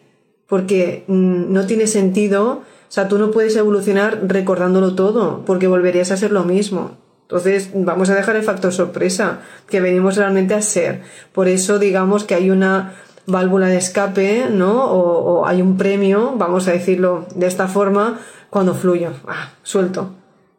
porque 0.48 1.04
mm, 1.08 1.52
no 1.52 1.66
tiene 1.66 1.86
sentido, 1.86 2.62
o 2.88 2.92
sea, 2.92 3.08
tú 3.08 3.18
no 3.18 3.30
puedes 3.30 3.56
evolucionar 3.56 4.20
recordándolo 4.26 4.94
todo, 4.94 5.44
porque 5.44 5.66
volverías 5.66 6.10
a 6.12 6.16
ser 6.16 6.32
lo 6.32 6.44
mismo. 6.44 6.92
Entonces, 7.22 7.70
vamos 7.74 8.08
a 8.08 8.14
dejar 8.14 8.36
el 8.36 8.44
factor 8.44 8.72
sorpresa, 8.72 9.40
que 9.68 9.80
venimos 9.80 10.16
realmente 10.16 10.54
a 10.54 10.62
ser. 10.62 11.02
Por 11.32 11.48
eso, 11.48 11.80
digamos 11.80 12.22
que 12.22 12.36
hay 12.36 12.50
una 12.50 12.94
válvula 13.26 13.66
de 13.66 13.78
escape, 13.78 14.46
¿no? 14.50 14.84
O, 14.84 15.46
hay 15.46 15.60
un 15.60 15.76
premio, 15.76 16.34
vamos 16.36 16.68
a 16.68 16.72
decirlo 16.72 17.26
de 17.34 17.46
esta 17.46 17.66
forma, 17.66 18.20
cuando 18.48 18.74
fluyo. 18.74 19.10
Ah, 19.26 19.50
suelto. 19.64 20.10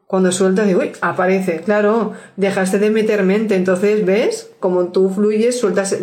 Cuando 0.07 0.31
sueltas, 0.33 0.67
digo, 0.67 0.81
uy, 0.81 0.91
aparece. 0.99 1.61
Claro, 1.61 2.13
dejaste 2.35 2.79
de 2.79 2.89
meter 2.89 3.23
mente. 3.23 3.55
Entonces, 3.55 4.05
¿ves? 4.05 4.49
Como 4.59 4.87
tú 4.87 5.09
fluyes, 5.09 5.59
sueltas, 5.59 5.97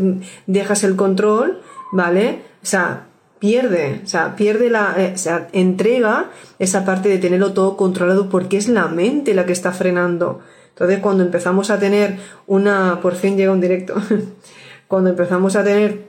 dejas 0.47 0.85
el 0.85 0.97
control, 0.97 1.61
¿vale? 1.93 2.41
O 2.63 2.67
sea, 2.67 3.07
pierde, 3.45 4.01
o 4.03 4.07
sea, 4.07 4.37
pierde 4.37 4.71
la, 4.71 4.95
eh, 4.97 5.13
o 5.15 5.19
sea, 5.19 5.49
entrega 5.53 6.31
esa 6.59 6.87
parte 6.87 7.11
de 7.11 7.19
tenerlo 7.19 7.53
todo 7.53 7.77
controlado 7.77 8.31
porque 8.31 8.57
es 8.57 8.69
la 8.69 8.89
mente 8.89 9.35
la 9.35 9.45
que 9.45 9.53
está 9.53 9.71
frenando. 9.73 10.41
Entonces, 10.71 11.01
cuando 11.01 11.25
empezamos 11.25 11.69
a 11.69 11.79
tener 11.79 12.17
una, 12.47 13.01
por 13.03 13.17
fin 13.17 13.37
llega 13.37 13.53
un 13.53 13.61
directo, 13.61 13.97
cuando 14.89 15.11
empezamos 15.11 15.57
a 15.57 15.63
tener, 15.63 16.07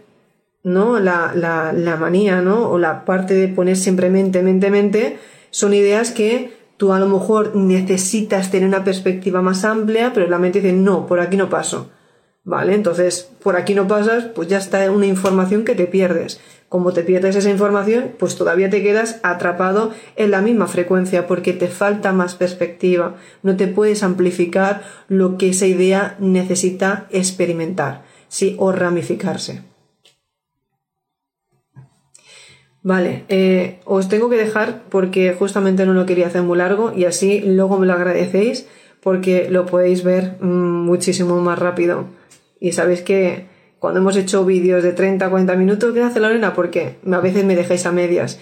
¿no? 0.63 0.97
La, 1.01 1.33
la, 1.35 1.73
la 1.73 1.97
manía, 1.97 2.39
¿no? 2.39 2.69
O 2.69 2.79
la 2.79 3.03
parte 3.03 3.33
de 3.33 3.49
poner 3.49 3.75
siempre 3.75 4.09
mente, 4.09 4.41
mente, 4.41 4.71
mente, 4.71 5.19
son 5.49 5.73
ideas 5.73 6.11
que 6.11 6.53
tú 6.77 6.93
a 6.93 6.99
lo 6.99 7.07
mejor 7.07 7.53
necesitas 7.53 8.49
tener 8.49 8.65
una 8.65 8.85
perspectiva 8.85 9.41
más 9.41 9.65
amplia, 9.65 10.13
pero 10.13 10.29
la 10.29 10.39
mente 10.39 10.61
dice, 10.61 10.71
no, 10.73 11.05
por 11.05 11.19
aquí 11.19 11.35
no 11.35 11.49
paso. 11.49 11.89
¿Vale? 12.45 12.75
Entonces, 12.75 13.29
por 13.43 13.57
aquí 13.57 13.73
no 13.73 13.87
pasas, 13.87 14.25
pues 14.25 14.47
ya 14.47 14.59
está 14.59 14.89
una 14.91 15.07
información 15.07 15.65
que 15.65 15.75
te 15.75 15.87
pierdes 15.87 16.39
como 16.75 16.93
te 16.93 17.03
pierdes 17.03 17.35
esa 17.35 17.49
información, 17.49 18.11
pues 18.17 18.35
todavía 18.35 18.69
te 18.69 18.81
quedas 18.83 19.19
atrapado 19.23 19.93
en 20.15 20.31
la 20.31 20.41
misma 20.41 20.67
frecuencia 20.67 21.27
porque 21.27 21.53
te 21.53 21.67
falta 21.67 22.11
más 22.11 22.35
perspectiva, 22.35 23.15
no 23.43 23.55
te 23.55 23.67
puedes 23.67 24.03
amplificar 24.03 24.81
lo 25.07 25.37
que 25.37 25.49
esa 25.51 25.67
idea 25.67 26.17
necesita 26.19 27.07
experimentar, 27.11 28.03
sí, 28.27 28.55
o 28.59 28.71
ramificarse. 28.71 29.61
Vale, 32.81 33.23
eh, 33.29 33.79
os 33.85 34.09
tengo 34.09 34.29
que 34.29 34.35
dejar 34.35 34.83
porque 34.89 35.33
justamente 35.33 35.85
no 35.85 35.93
lo 35.93 36.05
quería 36.05 36.27
hacer 36.27 36.43
muy 36.43 36.57
largo 36.57 36.91
y 36.93 37.05
así 37.05 37.39
luego 37.39 37.79
me 37.79 37.87
lo 37.87 37.93
agradecéis 37.93 38.67
porque 39.01 39.49
lo 39.49 39.65
podéis 39.65 40.03
ver 40.03 40.35
mm, 40.41 40.85
muchísimo 40.85 41.39
más 41.39 41.57
rápido. 41.57 42.07
Y 42.65 42.71
sabéis 42.71 43.03
que 43.03 43.45
cuando 43.77 43.99
hemos 43.99 44.17
hecho 44.17 44.43
vídeos 44.43 44.81
de 44.81 44.91
30, 44.91 45.29
40 45.29 45.55
minutos, 45.55 45.93
¿qué 45.93 46.01
hace 46.01 46.19
Lorena? 46.19 46.55
Porque 46.55 46.95
a 47.11 47.19
veces 47.19 47.45
me 47.45 47.55
dejáis 47.55 47.85
a 47.85 47.91
medias. 47.91 48.39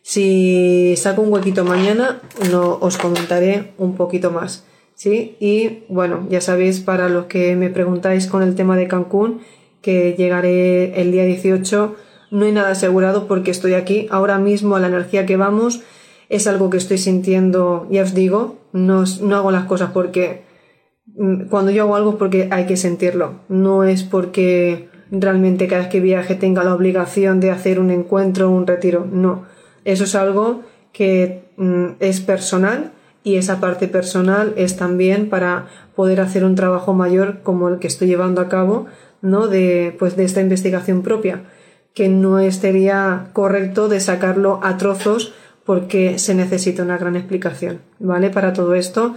Si 0.00 0.94
saco 0.96 1.20
un 1.20 1.30
huequito 1.30 1.62
mañana, 1.62 2.22
no, 2.50 2.78
os 2.80 2.96
comentaré 2.96 3.74
un 3.76 3.94
poquito 3.94 4.30
más. 4.30 4.64
¿Sí? 4.94 5.36
Y 5.40 5.80
bueno, 5.90 6.26
ya 6.30 6.40
sabéis, 6.40 6.80
para 6.80 7.10
los 7.10 7.26
que 7.26 7.54
me 7.54 7.68
preguntáis 7.68 8.28
con 8.28 8.42
el 8.42 8.54
tema 8.54 8.78
de 8.78 8.88
Cancún, 8.88 9.42
que 9.82 10.14
llegaré 10.16 10.98
el 10.98 11.12
día 11.12 11.26
18, 11.26 11.96
no 12.30 12.46
hay 12.46 12.52
nada 12.52 12.70
asegurado 12.70 13.26
porque 13.26 13.50
estoy 13.50 13.74
aquí. 13.74 14.06
Ahora 14.10 14.38
mismo 14.38 14.78
la 14.78 14.86
energía 14.86 15.26
que 15.26 15.36
vamos, 15.36 15.82
es 16.30 16.46
algo 16.46 16.70
que 16.70 16.78
estoy 16.78 16.96
sintiendo, 16.96 17.86
ya 17.90 18.04
os 18.04 18.14
digo, 18.14 18.56
no, 18.72 19.04
no 19.20 19.36
hago 19.36 19.50
las 19.50 19.66
cosas 19.66 19.90
porque 19.92 20.45
cuando 21.50 21.70
yo 21.70 21.84
hago 21.84 21.96
algo 21.96 22.10
es 22.10 22.16
porque 22.16 22.48
hay 22.50 22.66
que 22.66 22.76
sentirlo, 22.76 23.40
no 23.48 23.84
es 23.84 24.02
porque 24.02 24.88
realmente 25.10 25.66
cada 25.68 25.82
vez 25.82 25.90
que 25.90 26.00
viaje 26.00 26.34
tenga 26.34 26.64
la 26.64 26.74
obligación 26.74 27.40
de 27.40 27.50
hacer 27.50 27.78
un 27.80 27.90
encuentro 27.90 28.48
o 28.48 28.52
un 28.52 28.66
retiro, 28.66 29.06
no, 29.10 29.44
eso 29.84 30.04
es 30.04 30.14
algo 30.14 30.62
que 30.92 31.44
mm, 31.56 31.86
es 32.00 32.20
personal 32.20 32.92
y 33.22 33.36
esa 33.36 33.60
parte 33.60 33.88
personal 33.88 34.52
es 34.56 34.76
también 34.76 35.28
para 35.28 35.66
poder 35.94 36.20
hacer 36.20 36.44
un 36.44 36.54
trabajo 36.54 36.94
mayor 36.94 37.40
como 37.42 37.68
el 37.68 37.78
que 37.78 37.88
estoy 37.88 38.08
llevando 38.08 38.40
a 38.40 38.48
cabo, 38.48 38.86
¿no? 39.20 39.48
De, 39.48 39.96
pues 39.98 40.16
de 40.16 40.24
esta 40.24 40.40
investigación 40.40 41.02
propia, 41.02 41.42
que 41.94 42.08
no 42.08 42.38
estaría 42.38 43.30
correcto 43.32 43.88
de 43.88 44.00
sacarlo 44.00 44.60
a 44.62 44.76
trozos 44.76 45.34
porque 45.64 46.18
se 46.18 46.34
necesita 46.34 46.82
una 46.82 46.98
gran 46.98 47.16
explicación, 47.16 47.80
¿vale? 47.98 48.30
Para 48.30 48.52
todo 48.52 48.74
esto, 48.74 49.16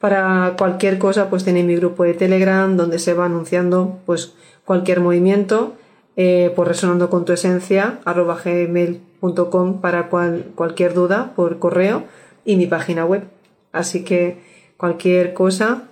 para 0.00 0.54
cualquier 0.56 0.98
cosa, 0.98 1.28
pues 1.28 1.44
tenéis 1.44 1.66
mi 1.66 1.76
grupo 1.76 2.04
de 2.04 2.14
Telegram 2.14 2.76
donde 2.76 2.98
se 2.98 3.14
va 3.14 3.26
anunciando, 3.26 3.98
pues 4.06 4.34
cualquier 4.64 5.00
movimiento, 5.00 5.74
eh, 6.16 6.52
por 6.56 6.68
resonando 6.68 7.10
con 7.10 7.24
tu 7.24 7.32
esencia, 7.32 8.00
arroba 8.04 8.40
gmail.com 8.42 9.80
para 9.80 10.08
cualquier 10.08 10.94
duda 10.94 11.32
por 11.36 11.58
correo 11.58 12.04
y 12.44 12.56
mi 12.56 12.66
página 12.66 13.04
web. 13.04 13.24
Así 13.72 14.02
que 14.02 14.40
cualquier 14.76 15.34
cosa, 15.34 15.88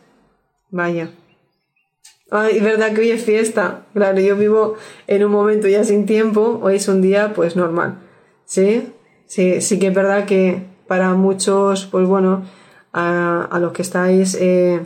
vaya. 0.70 1.10
Ay, 2.30 2.60
verdad 2.60 2.92
que 2.92 3.02
hoy 3.02 3.10
es 3.10 3.24
fiesta. 3.24 3.86
Claro, 3.94 4.20
yo 4.20 4.36
vivo 4.36 4.74
en 5.06 5.24
un 5.24 5.32
momento 5.32 5.68
ya 5.68 5.84
sin 5.84 6.06
tiempo, 6.06 6.60
hoy 6.62 6.76
es 6.76 6.88
un 6.88 7.02
día 7.02 7.32
pues 7.34 7.56
normal. 7.56 7.98
¿Sí? 8.44 8.90
Sí, 9.26 9.60
sí 9.60 9.78
que 9.78 9.88
es 9.88 9.94
verdad 9.94 10.24
que 10.24 10.62
para 10.86 11.12
muchos, 11.14 11.86
pues 11.86 12.06
bueno, 12.06 12.44
a, 12.92 13.58
los 13.60 13.72
que 13.72 13.82
estáis 13.82 14.34
eh, 14.34 14.80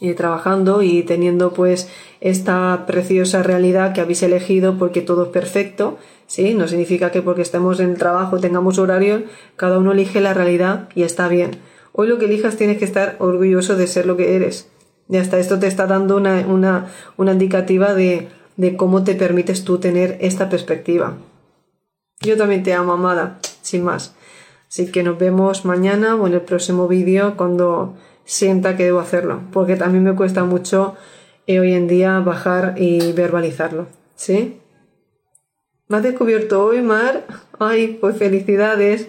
eh, 0.00 0.14
trabajando 0.14 0.82
y 0.82 1.02
teniendo 1.02 1.52
pues 1.52 1.88
esta 2.20 2.84
preciosa 2.86 3.42
realidad 3.42 3.92
que 3.92 4.00
habéis 4.00 4.22
elegido 4.22 4.78
porque 4.78 5.00
todo 5.00 5.24
es 5.24 5.28
perfecto, 5.30 5.98
¿sí? 6.26 6.54
No 6.54 6.68
significa 6.68 7.10
que 7.10 7.22
porque 7.22 7.42
estemos 7.42 7.80
en 7.80 7.90
el 7.90 7.98
trabajo 7.98 8.38
tengamos 8.38 8.78
horario, 8.78 9.24
cada 9.56 9.78
uno 9.78 9.92
elige 9.92 10.20
la 10.20 10.34
realidad 10.34 10.88
y 10.94 11.02
está 11.02 11.28
bien. 11.28 11.52
Hoy 11.92 12.08
lo 12.08 12.18
que 12.18 12.24
elijas 12.24 12.56
tienes 12.56 12.78
que 12.78 12.84
estar 12.84 13.16
orgulloso 13.18 13.76
de 13.76 13.86
ser 13.86 14.06
lo 14.06 14.16
que 14.16 14.34
eres. 14.34 14.68
Y 15.08 15.18
hasta 15.18 15.38
esto 15.38 15.58
te 15.58 15.66
está 15.66 15.86
dando 15.86 16.16
una, 16.16 16.46
una, 16.46 16.86
una 17.16 17.32
indicativa 17.32 17.92
de, 17.92 18.28
de 18.56 18.76
cómo 18.76 19.04
te 19.04 19.14
permites 19.14 19.64
tú 19.64 19.78
tener 19.78 20.16
esta 20.20 20.48
perspectiva. 20.48 21.18
Yo 22.20 22.36
también 22.36 22.62
te 22.62 22.72
amo, 22.72 22.92
amada, 22.92 23.38
sin 23.60 23.84
más. 23.84 24.14
Así 24.72 24.86
que 24.86 25.02
nos 25.02 25.18
vemos 25.18 25.66
mañana 25.66 26.16
o 26.16 26.26
en 26.26 26.32
el 26.32 26.40
próximo 26.40 26.88
vídeo 26.88 27.36
cuando 27.36 27.94
sienta 28.24 28.74
que 28.74 28.84
debo 28.84 29.00
hacerlo, 29.00 29.42
porque 29.52 29.76
también 29.76 30.02
me 30.02 30.14
cuesta 30.14 30.44
mucho 30.44 30.96
eh, 31.46 31.60
hoy 31.60 31.74
en 31.74 31.88
día 31.88 32.20
bajar 32.20 32.76
y 32.78 33.12
verbalizarlo. 33.12 33.88
¿Sí? 34.14 34.60
¿Me 35.88 35.98
has 35.98 36.02
descubierto 36.02 36.64
hoy, 36.64 36.80
Mar? 36.80 37.26
Ay, 37.58 37.98
pues 38.00 38.16
felicidades. 38.16 39.08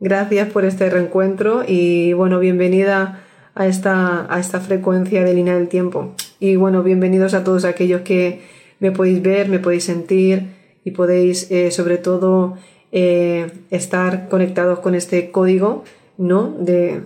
Gracias 0.00 0.50
por 0.50 0.64
este 0.64 0.88
reencuentro 0.88 1.62
y 1.68 2.14
bueno, 2.14 2.38
bienvenida 2.38 3.22
a 3.54 3.66
esta, 3.66 4.34
a 4.34 4.40
esta 4.40 4.60
frecuencia 4.60 5.24
de 5.24 5.34
línea 5.34 5.56
del 5.56 5.68
tiempo. 5.68 6.14
Y 6.40 6.56
bueno, 6.56 6.82
bienvenidos 6.82 7.34
a 7.34 7.44
todos 7.44 7.66
aquellos 7.66 8.00
que 8.00 8.40
me 8.80 8.92
podéis 8.92 9.20
ver, 9.20 9.50
me 9.50 9.58
podéis 9.58 9.84
sentir 9.84 10.54
y 10.84 10.92
podéis 10.92 11.50
eh, 11.50 11.70
sobre 11.70 11.98
todo 11.98 12.56
eh, 12.94 13.50
estar 13.70 14.28
conectados 14.28 14.78
con 14.78 14.94
este 14.94 15.30
código, 15.30 15.84
¿no? 16.16 16.54
De, 16.58 17.02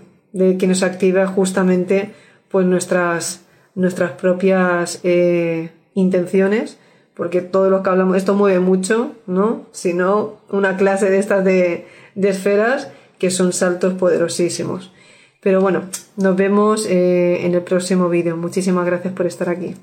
que 0.58 0.66
nos 0.68 0.84
activa 0.84 1.26
justamente 1.26 2.10
pues 2.48 2.66
nuestras, 2.66 3.46
nuestras 3.74 4.12
propias 4.12 5.00
eh, 5.02 5.70
intenciones 5.94 6.78
porque 7.14 7.40
todo 7.40 7.68
lo 7.68 7.82
que 7.82 7.90
hablamos, 7.90 8.16
esto 8.16 8.34
mueve 8.34 8.60
mucho, 8.60 9.10
¿no? 9.26 9.66
Si 9.72 9.92
una 9.92 10.76
clase 10.76 11.10
de 11.10 11.18
estas 11.18 11.44
de, 11.44 11.86
de 12.14 12.28
esferas 12.28 12.92
que 13.18 13.32
son 13.32 13.52
saltos 13.52 13.94
poderosísimos. 13.94 14.92
Pero 15.40 15.60
bueno, 15.60 15.82
nos 16.16 16.36
vemos 16.36 16.86
eh, 16.86 17.44
en 17.44 17.54
el 17.54 17.62
próximo 17.62 18.08
vídeo. 18.08 18.36
Muchísimas 18.36 18.86
gracias 18.86 19.14
por 19.14 19.26
estar 19.26 19.48
aquí. 19.48 19.74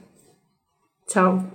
Chao. 1.08 1.55